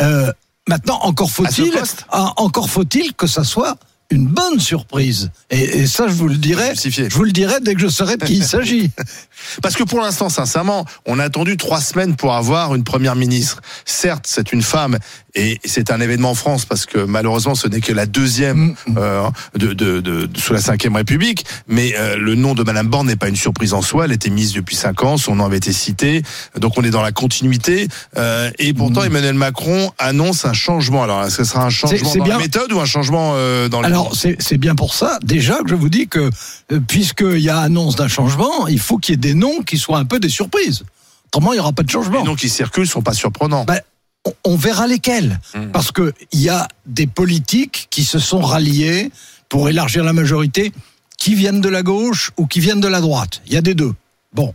Euh, 0.00 0.32
maintenant, 0.68 0.98
encore 1.02 1.30
faut-il, 1.30 1.72
encore 2.10 2.68
faut-il 2.70 3.14
que 3.14 3.26
ça 3.26 3.44
soit 3.44 3.76
une 4.12 4.26
bonne 4.26 4.60
surprise. 4.60 5.30
Et, 5.50 5.60
et 5.80 5.86
ça, 5.86 6.06
je 6.08 6.12
vous 6.12 6.28
le 6.28 6.36
dirai. 6.36 6.70
Justifié. 6.70 7.08
Je 7.10 7.14
vous 7.14 7.24
le 7.24 7.32
dirai 7.32 7.54
dès 7.60 7.74
que 7.74 7.80
je 7.80 7.88
saurai 7.88 8.16
de 8.16 8.24
qui 8.24 8.36
il 8.36 8.44
s'agit. 8.44 8.90
Parce 9.62 9.74
que 9.74 9.82
pour 9.82 10.00
l'instant, 10.00 10.28
sincèrement, 10.28 10.84
on 11.06 11.18
a 11.18 11.24
attendu 11.24 11.56
trois 11.56 11.80
semaines 11.80 12.14
pour 12.16 12.34
avoir 12.34 12.74
une 12.74 12.84
première 12.84 13.16
ministre. 13.16 13.60
Certes, 13.84 14.26
c'est 14.28 14.52
une 14.52 14.62
femme 14.62 14.98
et 15.34 15.58
c'est 15.64 15.90
un 15.90 16.00
événement 16.00 16.30
en 16.30 16.34
France 16.34 16.66
parce 16.66 16.84
que 16.84 16.98
malheureusement, 16.98 17.54
ce 17.54 17.66
n'est 17.66 17.80
que 17.80 17.92
la 17.94 18.04
deuxième 18.06 18.74
euh, 18.98 19.28
de, 19.56 19.68
de, 19.72 20.00
de- 20.00 20.26
de- 20.26 20.38
sous 20.38 20.52
la 20.52 20.60
Cinquième 20.60 20.94
République. 20.94 21.44
Mais 21.66 21.94
euh, 21.98 22.16
le 22.16 22.34
nom 22.34 22.54
de 22.54 22.62
Madame 22.62 22.86
Borne 22.88 23.06
n'est 23.06 23.16
pas 23.16 23.28
une 23.28 23.36
surprise 23.36 23.72
en 23.72 23.80
soi. 23.82 24.04
Elle 24.04 24.12
était 24.12 24.30
mise 24.30 24.52
depuis 24.52 24.76
cinq 24.76 25.02
ans, 25.02 25.16
son 25.16 25.34
nom 25.36 25.46
avait 25.46 25.56
été 25.56 25.72
cité. 25.72 26.22
Donc 26.60 26.76
on 26.76 26.82
est 26.84 26.90
dans 26.90 27.02
la 27.02 27.12
continuité. 27.12 27.88
Euh, 28.18 28.50
et 28.58 28.74
pourtant, 28.74 29.02
Emmanuel 29.02 29.34
Macron 29.34 29.90
annonce 29.98 30.44
un 30.44 30.52
changement. 30.52 31.02
Alors, 31.02 31.24
est-ce 31.24 31.38
que 31.38 31.44
ce 31.44 31.50
sera 31.52 31.64
un 31.64 31.70
changement 31.70 32.14
dans 32.14 32.24
bien. 32.24 32.34
la 32.36 32.42
méthode 32.42 32.70
ou 32.72 32.78
un 32.80 32.84
changement 32.84 33.32
euh, 33.34 33.68
dans 33.68 33.80
le 33.80 33.86
Alors, 33.86 34.01
c'est 34.14 34.36
c'est 34.40 34.58
bien 34.58 34.74
pour 34.74 34.94
ça, 34.94 35.18
déjà, 35.22 35.58
que 35.62 35.68
je 35.68 35.74
vous 35.74 35.88
dis 35.88 36.08
que, 36.08 36.30
euh, 36.72 36.80
puisqu'il 36.86 37.38
y 37.40 37.48
a 37.50 37.58
annonce 37.60 37.96
d'un 37.96 38.08
changement, 38.08 38.66
il 38.68 38.78
faut 38.78 38.98
qu'il 38.98 39.12
y 39.12 39.14
ait 39.14 39.16
des 39.18 39.34
noms 39.34 39.62
qui 39.62 39.78
soient 39.78 39.98
un 39.98 40.04
peu 40.04 40.18
des 40.20 40.28
surprises. 40.28 40.82
Autrement, 41.26 41.52
il 41.52 41.56
n'y 41.56 41.60
aura 41.60 41.72
pas 41.72 41.82
de 41.82 41.90
changement. 41.90 42.18
Les 42.20 42.24
noms 42.26 42.34
qui 42.34 42.48
circulent 42.48 42.88
sont 42.88 43.02
pas 43.02 43.14
surprenants. 43.14 43.64
Ben, 43.64 43.80
on- 44.24 44.34
on 44.44 44.56
verra 44.56 44.86
lesquels. 44.86 45.40
Mm. 45.54 45.66
Parce 45.72 45.90
que 45.92 46.12
il 46.32 46.40
y 46.40 46.48
a 46.48 46.68
des 46.86 47.06
politiques 47.06 47.88
qui 47.90 48.04
se 48.04 48.18
sont 48.18 48.40
ralliés 48.40 49.10
pour 49.48 49.68
élargir 49.68 50.04
la 50.04 50.12
majorité, 50.12 50.72
qui 51.18 51.34
viennent 51.34 51.60
de 51.60 51.68
la 51.68 51.82
gauche 51.82 52.32
ou 52.36 52.46
qui 52.46 52.60
viennent 52.60 52.80
de 52.80 52.88
la 52.88 53.00
droite. 53.00 53.42
Il 53.46 53.52
y 53.52 53.56
a 53.56 53.62
des 53.62 53.74
deux. 53.74 53.94
Bon. 54.32 54.52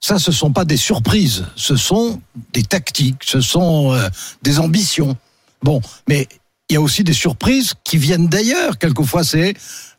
Ça, 0.00 0.18
ce 0.18 0.30
sont 0.30 0.52
pas 0.52 0.64
des 0.64 0.76
surprises, 0.76 1.46
ce 1.56 1.74
sont 1.74 2.20
des 2.52 2.62
tactiques, 2.62 3.22
ce 3.24 3.40
sont 3.40 3.92
euh, 3.92 4.08
des 4.42 4.58
ambitions. 4.60 5.16
Bon, 5.62 5.80
mais 6.06 6.28
il 6.68 6.74
y 6.74 6.76
a 6.76 6.80
aussi 6.80 7.04
des 7.04 7.12
surprises 7.12 7.74
qui 7.84 7.96
viennent 7.96 8.28
d'ailleurs. 8.28 8.78
Quelquefois, 8.78 9.22
c'est, 9.22 9.54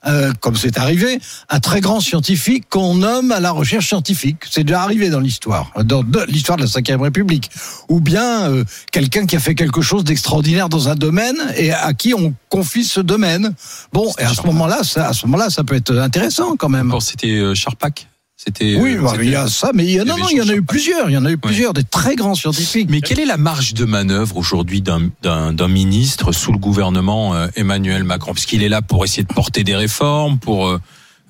euh, 0.05 0.33
comme 0.41 0.55
c'est 0.55 0.77
arrivé, 0.77 1.19
un 1.49 1.59
très 1.59 1.79
grand 1.79 2.01
scientifique 2.01 2.65
qu'on 2.69 2.95
nomme 2.95 3.31
à 3.31 3.39
la 3.39 3.51
recherche 3.51 3.87
scientifique. 3.87 4.37
C'est 4.49 4.63
déjà 4.63 4.81
arrivé 4.81 5.09
dans 5.09 5.21
l'histoire, 5.21 5.71
dans 5.83 6.03
l'histoire 6.27 6.57
de 6.57 6.63
la 6.63 6.67
Cinquième 6.67 7.01
République. 7.01 7.49
Ou 7.87 8.01
bien 8.01 8.51
euh, 8.51 8.65
quelqu'un 8.91 9.25
qui 9.25 9.37
a 9.37 9.39
fait 9.39 9.55
quelque 9.55 9.81
chose 9.81 10.03
d'extraordinaire 10.03 10.67
dans 10.67 10.89
un 10.89 10.95
domaine 10.95 11.37
et 11.55 11.71
à 11.71 11.93
qui 11.93 12.13
on 12.13 12.33
confie 12.49 12.83
ce 12.83 12.99
domaine. 12.99 13.53
Bon, 13.93 14.11
et 14.19 14.23
à 14.23 14.33
ce 14.33 14.41
moment-là, 14.43 14.83
ça, 14.83 15.07
à 15.07 15.13
ce 15.13 15.25
moment-là, 15.25 15.49
ça 15.49 15.63
peut 15.63 15.75
être 15.75 15.97
intéressant 15.97 16.57
quand 16.57 16.69
même. 16.69 16.93
C'était 16.99 17.37
euh, 17.37 17.55
Charpak. 17.55 18.07
C'était. 18.39 18.75
Oui, 18.79 18.95
euh, 18.95 19.01
bah, 19.01 19.13
il 19.19 19.29
y 19.31 19.35
a 19.35 19.47
ça, 19.47 19.71
mais 19.73 19.83
il 19.83 19.91
y, 19.91 19.99
a, 19.99 20.05
non, 20.05 20.15
non, 20.15 20.27
il 20.29 20.37
y 20.37 20.41
en 20.41 20.47
a 20.47 20.53
eu 20.53 20.61
plusieurs. 20.61 21.09
Il 21.09 21.13
y 21.13 21.17
en 21.17 21.25
a 21.25 21.31
eu 21.31 21.37
plusieurs, 21.37 21.73
des 21.73 21.83
très 21.83 22.15
grands 22.15 22.35
scientifiques. 22.35 22.87
Mais 22.89 23.01
quelle 23.01 23.19
est 23.19 23.25
la 23.25 23.37
marge 23.37 23.73
de 23.73 23.83
manœuvre 23.83 24.37
aujourd'hui 24.37 24.81
d'un- 24.83 25.67
ministre 25.67 26.31
sous 26.31 26.51
le 26.51 26.59
gouvernement 26.59 27.33
euh, 27.33 27.47
Emmanuel 27.55 28.03
Macron? 28.03 28.33
Parce 28.35 28.45
qu'il 28.45 28.61
est 28.61 28.69
là 28.69 28.83
pour 28.83 29.03
essayer 29.03 29.23
de 29.23 29.33
porter 29.33 29.63
des 29.63 29.75
réformes, 29.75 30.37
pour 30.37 30.67
euh, 30.67 30.79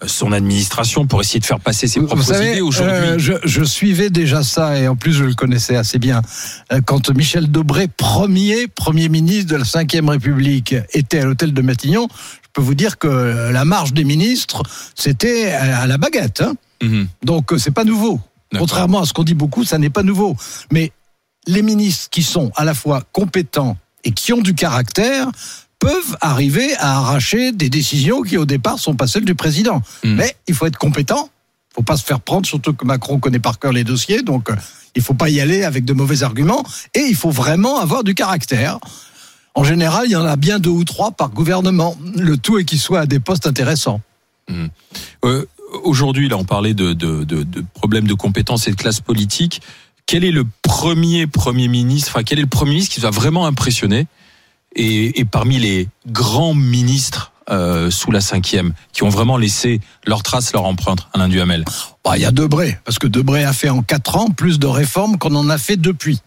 son 0.05 0.33
administration, 0.33 1.07
pour 1.07 1.21
essayer 1.21 1.39
de 1.39 1.45
faire 1.45 1.61
passer 1.61 1.87
ses 1.87 2.01
Vous 2.01 2.07
propres 2.07 2.23
savez, 2.23 2.51
idées 2.51 2.61
aujourd'hui. 2.61 2.93
euh, 2.93 3.17
je, 3.17 3.33
je 3.45 3.63
suivais 3.63 4.09
déjà 4.09 4.43
ça 4.43 4.77
et 4.77 4.89
en 4.89 4.97
plus 4.97 5.13
je 5.13 5.23
le 5.23 5.33
connaissais 5.33 5.77
assez 5.77 5.99
bien. 5.99 6.21
Quand 6.85 7.09
Michel 7.15 7.49
Debré, 7.49 7.87
premier 7.87 8.67
premier 8.67 9.07
ministre 9.07 9.49
de 9.53 9.55
la 9.55 9.63
Ve 9.63 10.09
République, 10.09 10.75
était 10.93 11.19
à 11.19 11.25
l'hôtel 11.25 11.53
de 11.53 11.61
Matignon, 11.61 12.09
je 12.11 12.47
peux 12.51 12.61
vous 12.61 12.75
dire 12.75 12.97
que 12.97 13.49
la 13.51 13.63
marge 13.65 13.93
des 13.93 14.03
ministres, 14.03 14.61
c'était 14.93 15.51
à 15.53 15.79
à 15.79 15.87
la 15.87 15.97
baguette. 15.97 16.41
hein. 16.41 16.53
Mhm. 16.81 17.07
Donc 17.23 17.53
euh, 17.53 17.57
c'est 17.57 17.71
pas 17.71 17.83
nouveau. 17.83 18.19
Contrairement 18.57 19.01
à 19.01 19.05
ce 19.05 19.13
qu'on 19.13 19.23
dit 19.23 19.33
beaucoup, 19.33 19.65
ça 19.65 19.77
n'est 19.77 19.89
pas 19.89 20.03
nouveau. 20.03 20.35
Mais 20.71 20.91
les 21.47 21.61
ministres 21.61 22.09
qui 22.09 22.23
sont 22.23 22.51
à 22.55 22.63
la 22.63 22.73
fois 22.73 23.03
compétents 23.11 23.77
et 24.03 24.11
qui 24.11 24.31
ont 24.33 24.41
du 24.41 24.55
caractère 24.55 25.29
peuvent 25.79 26.17
arriver 26.21 26.75
à 26.77 26.97
arracher 26.97 27.51
des 27.51 27.69
décisions 27.69 28.21
qui 28.21 28.37
au 28.37 28.45
départ 28.45 28.79
sont 28.79 28.95
pas 28.95 29.07
celles 29.07 29.25
du 29.25 29.35
président. 29.35 29.81
Mm. 30.03 30.15
Mais 30.15 30.35
il 30.47 30.55
faut 30.55 30.65
être 30.65 30.77
compétent. 30.77 31.29
faut 31.75 31.83
pas 31.83 31.97
se 31.97 32.03
faire 32.03 32.19
prendre, 32.19 32.47
surtout 32.47 32.73
que 32.73 32.85
Macron 32.85 33.19
connaît 33.19 33.39
par 33.39 33.59
cœur 33.59 33.71
les 33.71 33.83
dossiers, 33.83 34.23
donc 34.23 34.49
euh, 34.49 34.55
il 34.95 35.03
faut 35.03 35.13
pas 35.13 35.29
y 35.29 35.39
aller 35.39 35.63
avec 35.63 35.85
de 35.85 35.93
mauvais 35.93 36.23
arguments. 36.23 36.65
Et 36.95 37.01
il 37.01 37.15
faut 37.15 37.29
vraiment 37.29 37.79
avoir 37.79 38.03
du 38.03 38.15
caractère. 38.15 38.79
En 39.53 39.63
général, 39.63 40.05
il 40.05 40.11
y 40.11 40.15
en 40.15 40.25
a 40.25 40.35
bien 40.35 40.59
deux 40.59 40.71
ou 40.71 40.83
trois 40.83 41.11
par 41.11 41.29
gouvernement. 41.29 41.95
Le 42.15 42.37
tout 42.37 42.57
est 42.57 42.65
qu'ils 42.65 42.79
soient 42.79 43.01
à 43.01 43.05
des 43.05 43.19
postes 43.19 43.45
intéressants. 43.45 44.01
Euh, 45.25 45.45
Aujourd'hui, 45.83 46.29
là, 46.29 46.37
on 46.37 46.45
parlait 46.45 46.73
de, 46.73 46.93
de, 46.93 47.23
de, 47.23 47.43
de 47.43 47.65
problèmes 47.73 48.07
de 48.07 48.13
compétences 48.13 48.67
et 48.67 48.71
de 48.71 48.75
classe 48.75 48.99
politique. 48.99 49.61
Quel 50.05 50.23
est 50.23 50.31
le 50.31 50.45
premier 50.61 51.27
Premier 51.27 51.67
ministre, 51.67 52.11
enfin, 52.13 52.23
quel 52.23 52.39
est 52.39 52.43
le 52.43 52.47
Premier 52.47 52.71
ministre 52.71 52.93
qui 52.93 53.01
vous 53.01 53.05
a 53.05 53.11
vraiment 53.11 53.45
impressionné 53.45 54.07
et, 54.75 55.19
et 55.19 55.25
parmi 55.25 55.59
les 55.59 55.89
grands 56.07 56.53
ministres 56.53 57.33
euh, 57.49 57.89
sous 57.89 58.11
la 58.11 58.19
cinquième, 58.19 58.73
qui 58.91 59.03
ont 59.03 59.09
vraiment 59.09 59.37
laissé 59.37 59.79
leur 60.05 60.21
trace, 60.21 60.51
leur 60.51 60.65
empreinte, 60.65 61.07
Alain 61.13 61.29
Duhamel? 61.29 61.63
Bah, 62.03 62.17
il 62.17 62.21
y 62.21 62.25
a 62.25 62.31
Debré, 62.31 62.77
parce 62.83 62.99
que 62.99 63.07
Debré 63.07 63.45
a 63.45 63.53
fait 63.53 63.69
en 63.69 63.81
4 63.81 64.17
ans 64.17 64.29
plus 64.29 64.59
de 64.59 64.67
réformes 64.67 65.17
qu'on 65.17 65.33
en 65.33 65.49
a 65.49 65.57
fait 65.57 65.77
depuis. 65.77 66.19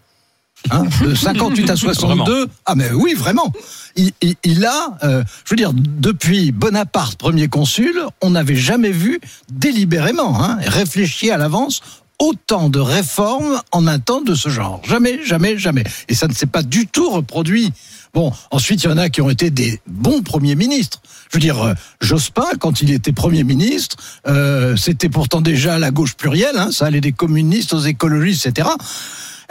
Hein, 0.70 0.84
de 1.02 1.14
58 1.14 1.70
à 1.70 1.76
62. 1.76 2.48
Ah 2.66 2.74
mais 2.74 2.90
oui, 2.92 3.14
vraiment. 3.14 3.52
Il, 3.96 4.12
il- 4.20 4.36
il 4.44 4.64
a, 4.66 4.98
euh, 5.04 5.24
je 5.44 5.50
veux 5.50 5.56
dire, 5.56 5.72
depuis 5.74 6.52
Bonaparte, 6.52 7.18
premier 7.18 7.48
consul, 7.48 7.94
on 8.20 8.30
n'avait 8.30 8.56
jamais 8.56 8.92
vu 8.92 9.20
délibérément, 9.50 10.42
hein, 10.42 10.58
réfléchi 10.60 11.30
à 11.30 11.38
l'avance, 11.38 11.80
autant 12.18 12.68
de 12.68 12.78
réformes 12.78 13.60
en 13.72 13.86
un 13.86 13.98
temps 13.98 14.20
de 14.20 14.34
ce 14.34 14.50
genre. 14.50 14.82
Jamais, 14.86 15.24
jamais, 15.24 15.56
jamais. 15.56 15.84
Et 16.08 16.14
ça 16.14 16.28
ne 16.28 16.34
s'est 16.34 16.44
pas 16.46 16.62
du 16.62 16.86
tout 16.86 17.08
reproduit. 17.10 17.72
Bon, 18.12 18.32
ensuite, 18.50 18.82
il 18.84 18.90
y 18.90 18.92
en 18.92 18.98
a 18.98 19.08
qui 19.08 19.22
ont 19.22 19.30
été 19.30 19.50
des 19.50 19.80
bons 19.86 20.20
premiers 20.22 20.56
ministres. 20.56 21.00
Je 21.30 21.36
veux 21.38 21.40
dire, 21.40 21.62
euh, 21.62 21.74
Jospin, 22.00 22.44
quand 22.58 22.82
il 22.82 22.90
était 22.90 23.12
Premier 23.12 23.44
ministre, 23.44 23.96
euh, 24.26 24.76
c'était 24.76 25.08
pourtant 25.08 25.40
déjà 25.40 25.78
la 25.78 25.90
gauche 25.92 26.14
plurielle, 26.14 26.58
hein, 26.58 26.70
ça 26.72 26.86
allait 26.86 27.00
des 27.00 27.12
communistes 27.12 27.72
aux 27.72 27.78
écologistes, 27.80 28.46
etc. 28.46 28.68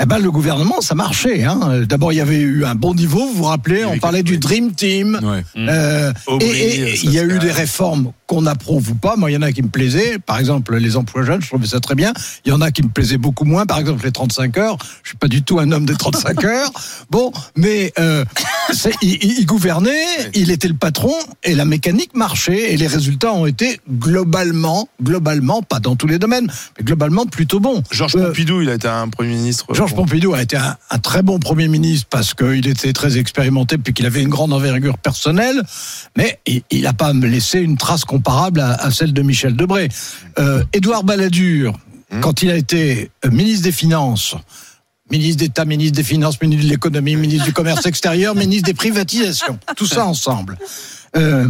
Eh 0.01 0.05
ben, 0.05 0.17
le 0.17 0.31
gouvernement, 0.31 0.79
ça 0.79 0.95
marchait. 0.95 1.43
Hein. 1.43 1.81
D'abord, 1.87 2.13
il 2.13 2.15
y 2.15 2.21
avait 2.21 2.39
eu 2.39 2.63
un 2.63 2.75
bon 2.75 2.93
niveau, 2.93 3.19
vous 3.19 3.33
vous 3.33 3.43
rappelez, 3.43 3.83
on 3.83 3.97
parlait 3.97 4.23
du 4.23 4.37
Dream 4.37 4.71
Team. 4.71 5.19
Ouais. 5.21 5.43
Euh, 5.57 6.13
Aubry, 6.27 6.47
et 6.47 6.99
il 7.03 7.11
y 7.11 7.19
a 7.19 7.23
eu 7.23 7.37
des 7.39 7.51
réformes 7.51 8.13
qu'on 8.29 8.45
approuve 8.45 8.91
ou 8.91 8.95
pas. 8.95 9.15
Moi, 9.15 9.31
il 9.31 9.33
y 9.33 9.37
en 9.37 9.41
a 9.41 9.51
qui 9.51 9.63
me 9.63 9.69
plaisaient. 9.69 10.19
Par 10.19 10.37
exemple, 10.37 10.77
les 10.77 10.95
emplois 10.95 11.23
jeunes, 11.23 11.41
je 11.41 11.47
trouvais 11.47 11.65
ça 11.65 11.79
très 11.79 11.95
bien. 11.95 12.13
Il 12.45 12.49
y 12.49 12.51
en 12.51 12.61
a 12.61 12.69
qui 12.69 12.83
me 12.83 12.89
plaisaient 12.89 13.17
beaucoup 13.17 13.43
moins. 13.43 13.65
Par 13.65 13.79
exemple, 13.79 14.05
les 14.05 14.11
35 14.11 14.55
heures. 14.59 14.77
Je 15.01 15.09
suis 15.09 15.17
pas 15.17 15.27
du 15.27 15.41
tout 15.41 15.59
un 15.59 15.71
homme 15.71 15.87
des 15.87 15.95
35 15.97 16.43
heures. 16.43 16.71
Bon, 17.09 17.33
mais 17.57 17.91
euh, 17.97 18.23
il, 19.01 19.45
gouvernait, 19.47 20.29
il 20.35 20.51
était 20.51 20.67
le 20.67 20.75
patron 20.75 21.11
et 21.43 21.55
la 21.55 21.65
mécanique 21.65 22.15
marchait 22.15 22.71
et 22.71 22.77
les 22.77 22.85
résultats 22.85 23.33
ont 23.33 23.47
été 23.47 23.81
globalement, 23.89 24.87
globalement, 25.01 25.63
pas 25.63 25.79
dans 25.79 25.95
tous 25.95 26.07
les 26.07 26.19
domaines, 26.19 26.51
mais 26.77 26.83
globalement 26.83 27.25
plutôt 27.25 27.59
bons. 27.59 27.81
Georges 27.89 28.15
Euh, 28.15 28.27
Pompidou, 28.27 28.61
il 28.61 28.69
a 28.69 28.75
été 28.75 28.87
un 28.87 29.07
Premier 29.07 29.33
ministre. 29.33 29.65
Georges 29.73 29.95
bon. 29.95 30.03
Pompidou 30.03 30.35
a 30.35 30.43
été 30.43 30.55
un, 30.55 30.77
un 30.91 30.99
très 30.99 31.23
bon 31.23 31.39
Premier 31.39 31.67
ministre 31.67 32.05
parce 32.11 32.35
qu'il 32.35 32.67
était 32.67 32.93
très 32.93 33.17
expérimenté 33.17 33.79
puis 33.79 33.91
qu'il 33.91 34.05
avait 34.05 34.21
une 34.21 34.29
grande 34.29 34.53
envergure 34.53 34.99
personnelle, 34.99 35.63
mais 36.15 36.39
il 36.45 36.83
n'a 36.83 36.93
pas 36.93 37.11
laissé 37.11 37.59
une 37.59 37.77
trace 37.77 38.05
comparable 38.19 38.59
à, 38.59 38.73
à 38.73 38.91
celle 38.91 39.13
de 39.13 39.21
Michel 39.21 39.55
Debré. 39.55 39.87
Euh, 40.39 40.63
Édouard 40.73 41.03
Balladur, 41.05 41.73
quand 42.21 42.41
il 42.41 42.51
a 42.51 42.55
été 42.55 43.11
euh, 43.25 43.29
ministre 43.31 43.63
des 43.63 43.71
Finances, 43.71 44.35
ministre 45.09 45.39
d'État, 45.39 45.63
ministre 45.63 45.95
des 45.95 46.03
Finances, 46.03 46.41
ministre 46.41 46.65
de 46.65 46.69
l'économie, 46.69 47.15
ministre 47.15 47.45
du 47.45 47.53
Commerce 47.53 47.85
extérieur, 47.85 48.35
ministre 48.35 48.65
des 48.65 48.73
privatisations, 48.73 49.57
tout 49.77 49.85
ça 49.85 50.05
ensemble. 50.05 50.57
Euh, 51.15 51.47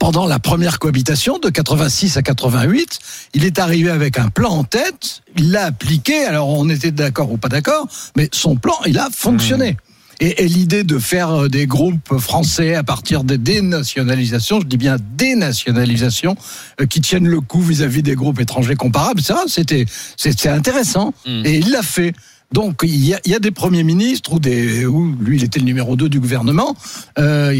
pendant 0.00 0.26
la 0.26 0.40
première 0.40 0.80
cohabitation 0.80 1.38
de 1.38 1.48
86 1.48 2.16
à 2.16 2.22
88, 2.22 2.98
il 3.34 3.44
est 3.44 3.60
arrivé 3.60 3.90
avec 3.90 4.18
un 4.18 4.28
plan 4.28 4.50
en 4.50 4.64
tête, 4.64 5.22
il 5.36 5.52
l'a 5.52 5.66
appliqué, 5.66 6.24
alors 6.24 6.48
on 6.48 6.68
était 6.68 6.90
d'accord 6.90 7.30
ou 7.30 7.36
pas 7.36 7.48
d'accord, 7.48 7.86
mais 8.16 8.28
son 8.32 8.56
plan, 8.56 8.74
il 8.86 8.98
a 8.98 9.08
fonctionné. 9.12 9.76
Et, 10.20 10.44
et 10.44 10.48
l'idée 10.48 10.82
de 10.84 10.98
faire 10.98 11.30
euh, 11.30 11.48
des 11.48 11.66
groupes 11.66 12.18
français 12.18 12.74
à 12.74 12.82
partir 12.82 13.22
des 13.24 13.38
dénationalisations, 13.38 14.60
je 14.60 14.66
dis 14.66 14.76
bien 14.78 14.96
dénationalisations, 15.16 16.36
euh, 16.80 16.86
qui 16.86 17.00
tiennent 17.00 17.28
le 17.28 17.40
coup 17.40 17.60
vis-à-vis 17.60 18.02
des 18.02 18.14
groupes 18.14 18.40
étrangers 18.40 18.76
comparables, 18.76 19.20
etc., 19.20 19.38
c'était 19.46 19.86
c'était 20.16 20.48
intéressant. 20.48 21.12
Et 21.26 21.58
il 21.58 21.70
l'a 21.70 21.82
fait. 21.82 22.12
Donc 22.52 22.82
il 22.84 23.04
y, 23.04 23.12
a, 23.12 23.20
il 23.24 23.32
y 23.32 23.34
a 23.34 23.40
des 23.40 23.50
premiers 23.50 23.82
ministres 23.82 24.32
ou 24.34 24.38
des 24.38 24.86
où 24.86 25.12
lui 25.20 25.36
il 25.38 25.42
était 25.44 25.58
le 25.58 25.64
numéro 25.64 25.96
2 25.96 26.08
du 26.08 26.20
gouvernement 26.20 26.76
euh, 27.18 27.52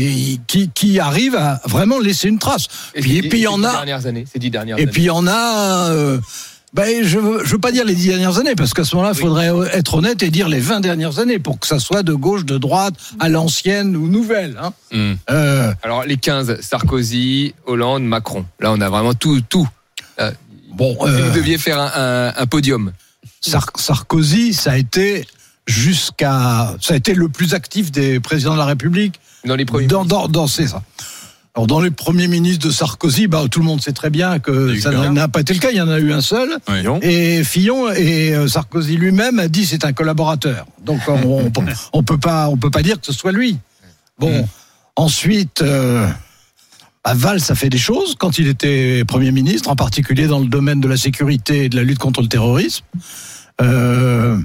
qui, 0.47 0.71
qui 0.73 1.01
arrivent 1.01 1.35
à 1.35 1.61
vraiment 1.67 1.99
laisser 1.99 2.29
une 2.29 2.39
trace. 2.39 2.69
Et 2.95 3.01
Puis, 3.01 3.17
et 3.17 3.23
puis 3.29 3.41
il 3.41 3.43
y 3.43 3.47
en 3.49 3.65
a 3.65 3.73
dernières 3.73 4.07
années, 4.07 4.25
ces 4.33 4.39
dix 4.39 4.51
dernières 4.51 4.79
et 4.79 4.83
années. 4.83 4.91
puis 4.93 5.03
il 5.03 5.07
y 5.07 5.11
en 5.11 5.27
a. 5.27 5.91
euh, 5.91 6.21
ben, 6.77 7.03
je 7.03 7.19
veux, 7.19 7.45
je 7.45 7.53
veux 7.53 7.59
pas 7.59 7.73
dire 7.73 7.85
les 7.85 7.95
dix 7.95 8.09
dernières 8.09 8.39
années, 8.39 8.55
parce 8.55 8.75
qu'à 8.75 8.85
ce 8.85 8.95
moment-là, 8.97 9.15
il 9.17 9.21
faudrait 9.21 9.51
être 9.73 9.95
honnête 9.95 10.23
et 10.23 10.31
dire 10.31 10.49
les 10.49 10.61
20 10.61 10.81
dernières 10.81 11.19
années, 11.19 11.39
pour 11.39 11.59
que 11.59 11.67
ça 11.67 11.79
soit 11.79 12.03
de 12.03 12.13
gauche, 12.13 12.45
de 12.45 12.59
droite, 12.59 12.95
à 13.19 13.29
l'ancienne 13.29 13.97
ou 13.97 14.07
nouvelle. 14.09 14.57
Hein. 14.63 14.73
Hmm. 14.93 15.15
Euh, 15.31 15.73
Alors 15.83 16.05
les 16.05 16.17
15, 16.19 16.61
Sarkozy, 16.61 17.55
Hollande, 17.67 18.05
Macron. 18.05 18.45
Là, 18.61 18.71
on 18.73 18.81
a 18.81 18.89
vraiment 18.91 19.15
tout, 19.15 19.41
tout. 19.49 19.67
bon, 20.75 20.97
Si 21.01 21.09
euh, 21.11 21.25
vous 21.29 21.35
deviez 21.35 21.59
faire 21.59 21.81
un, 21.81 21.91
un- 21.95 22.35
un 22.43 22.47
podium. 22.47 22.93
Sar- 23.41 23.71
Sarkozy, 23.77 24.53
ça 24.55 24.73
a 24.73 24.77
été 24.77 25.27
jusqu'à, 25.67 26.75
ça 26.81 26.95
a 26.95 26.97
été 26.97 27.15
le 27.15 27.29
plus 27.29 27.55
actif 27.55 27.91
des 27.91 28.21
présidents 28.21 28.53
de 28.55 28.59
la 28.59 28.65
République 28.67 29.21
Dans 29.45 29.57
les 29.57 29.65
premiers. 29.65 29.87
dans, 29.87 30.05
dans, 30.05 30.47
ça. 30.47 30.83
Alors 31.57 31.67
dans 31.67 31.81
les 31.81 31.91
premiers 31.91 32.29
ministres 32.29 32.67
de 32.67 32.71
Sarkozy, 32.73 33.29
bah, 33.29 33.43
tout 33.51 33.61
le 33.61 33.65
monde 33.65 33.81
sait 33.81 33.93
très 33.95 34.11
bien 34.11 34.39
que 34.39 34.79
ça 34.79 34.91
n'a 35.15 35.27
pas 35.29 35.41
été 35.41 35.55
le 35.55 35.59
cas. 35.59 35.71
Il 35.71 35.79
y 35.79 35.81
en 35.81 35.89
a 35.89 35.99
eu 35.99 36.13
un 36.13 36.21
seul. 36.21 36.51
Et 37.03 37.43
Fillon 37.45 37.91
et 37.93 38.35
euh, 38.35 38.47
Sarkozy 38.47 38.97
lui-même 38.99 39.39
a 39.39 39.49
dit 39.49 39.65
c'est 39.65 39.85
un 39.87 39.95
collaborateur. 39.95 40.67
Donc 40.85 41.01
on, 41.09 41.47
on, 41.47 41.51
peut- 41.51 41.63
on 41.95 42.03
peut 42.03 42.19
pas 42.19 42.49
on 42.51 42.59
peut 42.59 42.71
pas 42.71 42.83
dire 42.83 43.01
que 43.01 43.07
ce 43.07 43.13
soit 43.15 43.33
lui. 43.33 43.59
Bon, 44.19 44.43
Mm. 44.43 44.47
ensuite 44.97 45.63
euh, 45.63 46.07
bah, 47.03 47.15
Valls 47.15 47.41
a 47.49 47.55
fait 47.55 47.71
des 47.71 47.79
choses 47.79 48.17
quand 48.19 48.39
il 48.39 48.49
était 48.49 49.03
Premier 49.07 49.33
ministre, 49.33 49.71
en 49.71 49.77
particulier 49.77 50.27
dans 50.27 50.41
le 50.41 50.47
domaine 50.49 50.81
de 50.81 50.89
la 50.89 50.97
sécurité 50.99 51.65
et 51.65 51.69
de 51.71 51.77
la 51.77 51.85
lutte 51.85 51.99
contre 51.99 52.21
le 52.21 52.29
terrorisme. 52.29 52.85
Euh, 53.63 54.37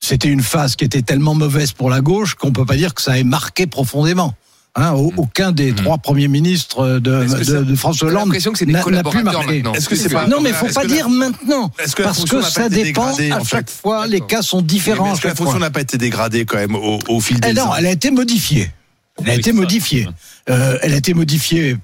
C'était 0.00 0.28
une 0.28 0.42
phase 0.42 0.76
qui 0.76 0.84
était 0.84 1.02
tellement 1.02 1.34
mauvaise 1.34 1.72
pour 1.72 1.88
la 1.90 2.00
gauche 2.02 2.34
qu'on 2.34 2.52
peut 2.52 2.64
pas 2.66 2.76
dire 2.76 2.92
que 2.94 3.00
ça 3.02 3.18
ait 3.18 3.24
marqué 3.24 3.66
profondément. 3.66 4.34
Hein, 4.80 4.92
au- 4.92 5.12
aucun 5.16 5.50
des 5.50 5.72
trois 5.74 5.98
premiers 5.98 6.28
ministres 6.28 7.00
de, 7.00 7.24
de, 7.24 7.44
ça- 7.44 7.62
de 7.62 7.74
François 7.74 8.06
Hollande 8.08 8.30
des 8.30 8.66
n'a- 8.72 9.02
plus 9.02 9.24
marqué. 9.24 9.62
Est-ce 9.74 9.88
que 9.88 9.96
c'est 9.96 10.08
pas- 10.08 10.28
Non, 10.28 10.40
mais 10.40 10.52
faut 10.52 10.66
pas 10.66 10.86
dire 10.86 11.08
maintenant. 11.08 11.70
Parce 11.76 12.24
que 12.24 12.42
ça 12.42 12.68
dépend 12.68 13.06
dégradée, 13.12 13.30
à 13.32 13.40
en 13.40 13.44
chaque 13.44 13.68
fait 13.68 13.80
fois. 13.82 14.06
Les 14.06 14.20
cas 14.20 14.40
sont 14.42 14.62
différents. 14.62 15.12
Est-ce 15.14 15.20
que 15.22 15.28
la 15.28 15.34
fonction 15.34 15.58
n'a 15.58 15.70
pas 15.70 15.80
été 15.80 15.98
dégradée 15.98 16.44
quand 16.44 16.58
même 16.58 16.76
au, 16.76 17.00
au 17.08 17.20
fil 17.20 17.40
des 17.40 17.48
Eh 17.48 17.54
non, 17.54 17.62
ans 17.64 17.74
elle 17.76 17.86
a 17.86 17.90
été 17.90 18.12
modifiée. 18.12 18.70
Elle 19.20 19.30
a 19.30 19.32
Oui, 19.32 19.38
été 19.40 19.52
modifiée. 19.52 20.08
Euh, 20.48 20.78
elle 20.82 20.94
a 20.94 20.96
été 20.96 21.12
modifiée 21.12 21.76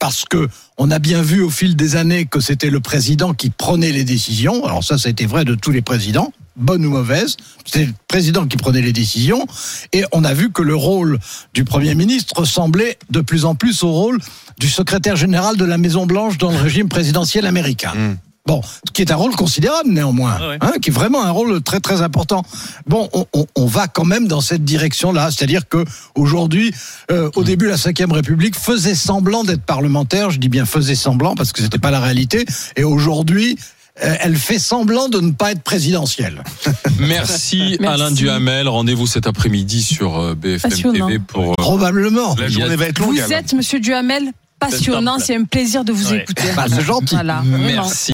parce 0.00 0.24
que 0.28 0.48
on 0.78 0.90
a 0.90 0.98
bien 0.98 1.22
vu 1.22 1.42
au 1.42 1.50
fil 1.50 1.76
des 1.76 1.94
années 1.94 2.24
que 2.26 2.40
c'était 2.40 2.70
le 2.70 2.80
président 2.80 3.34
qui 3.34 3.50
prenait 3.50 3.92
les 3.92 4.02
décisions. 4.02 4.64
Alors 4.64 4.82
ça, 4.82 4.98
ça 4.98 5.06
a 5.08 5.10
été 5.12 5.26
vrai 5.26 5.44
de 5.44 5.54
tous 5.54 5.70
les 5.70 5.82
présidents, 5.82 6.32
bonnes 6.56 6.84
ou 6.86 6.90
mauvaises. 6.90 7.36
C'était 7.64 7.86
le 7.86 7.92
président 8.08 8.46
qui 8.46 8.56
prenait 8.56 8.82
les 8.82 8.92
décisions. 8.92 9.46
Et 9.92 10.04
on 10.12 10.24
a 10.24 10.34
vu 10.34 10.50
que 10.52 10.62
le 10.62 10.74
rôle 10.74 11.18
du 11.54 11.64
Premier 11.64 11.94
ministre 11.94 12.34
ressemblait 12.38 12.98
de 13.10 13.20
plus 13.20 13.44
en 13.44 13.54
plus 13.54 13.82
au 13.82 13.92
rôle 13.92 14.18
du 14.58 14.68
secrétaire 14.68 15.16
général 15.16 15.56
de 15.56 15.64
la 15.64 15.78
Maison 15.78 16.06
Blanche 16.06 16.38
dans 16.38 16.50
le 16.50 16.58
régime 16.58 16.88
présidentiel 16.88 17.46
américain. 17.46 17.92
Hmm. 17.94 18.16
Bon, 18.44 18.60
ce 18.60 18.90
qui 18.92 19.02
est 19.02 19.12
un 19.12 19.16
rôle 19.16 19.36
considérable 19.36 19.88
néanmoins, 19.90 20.36
Ah 20.40 20.48
ouais. 20.48 20.58
hein, 20.60 20.72
qui 20.82 20.90
est 20.90 20.92
vraiment 20.92 21.22
un 21.22 21.30
rôle 21.30 21.62
très 21.62 21.78
très 21.78 22.02
important. 22.02 22.42
Bon, 22.88 23.08
on, 23.12 23.24
on- 23.34 23.46
on 23.54 23.66
va 23.66 23.86
quand 23.86 24.04
même 24.04 24.26
dans 24.26 24.40
cette 24.40 24.64
direction-là, 24.64 25.30
c'est-à-dire 25.30 25.68
que 25.68 25.84
aujourd'hui, 26.16 26.74
euh, 27.12 27.30
au 27.36 27.44
début, 27.44 27.68
la 27.68 27.76
Cinquième 27.76 28.10
République 28.10 28.56
faisait 28.56 28.96
semblant 28.96 29.44
d'être 29.44 29.62
parlementaire. 29.62 30.30
Je 30.32 30.40
dis 30.40 30.48
bien 30.48 30.66
faisait 30.66 30.96
semblant 30.96 31.36
parce 31.36 31.52
que 31.52 31.62
c'était 31.62 31.78
pas 31.78 31.92
la 31.92 32.00
réalité. 32.00 32.44
Et 32.74 32.82
aujourd'hui, 32.82 33.56
elle 33.96 34.36
fait 34.36 34.58
semblant 34.58 35.08
de 35.08 35.20
ne 35.20 35.32
pas 35.32 35.52
être 35.52 35.62
présidentielle. 35.62 36.42
Merci, 36.98 37.76
Merci. 37.80 37.86
Alain 37.86 38.10
Duhamel. 38.10 38.68
Rendez-vous 38.68 39.06
cet 39.06 39.26
après-midi 39.26 39.82
sur 39.82 40.18
euh, 40.18 40.34
BFM 40.34 40.70
Passionnant. 40.70 41.06
TV 41.08 41.18
pour. 41.18 41.50
euh, 41.52 41.54
Probablement. 41.58 42.34
La 42.36 42.48
journée 42.48 42.76
va 42.76 42.86
être 42.86 43.00
Vous 43.00 43.12
longue. 43.12 43.20
Alain. 43.20 43.38
êtes, 43.38 43.52
monsieur 43.54 43.80
Duhamel, 43.80 44.32
passionnant. 44.58 45.18
C'est 45.18 45.36
un 45.36 45.44
plaisir 45.44 45.84
de 45.84 45.92
vous 45.92 46.10
Ouais. 46.10 46.22
écouter. 46.22 46.42
Bah, 46.56 46.66
c'est 46.68 46.84
gentil. 46.84 47.14
Voilà. 47.14 47.42
Merci. 47.44 48.10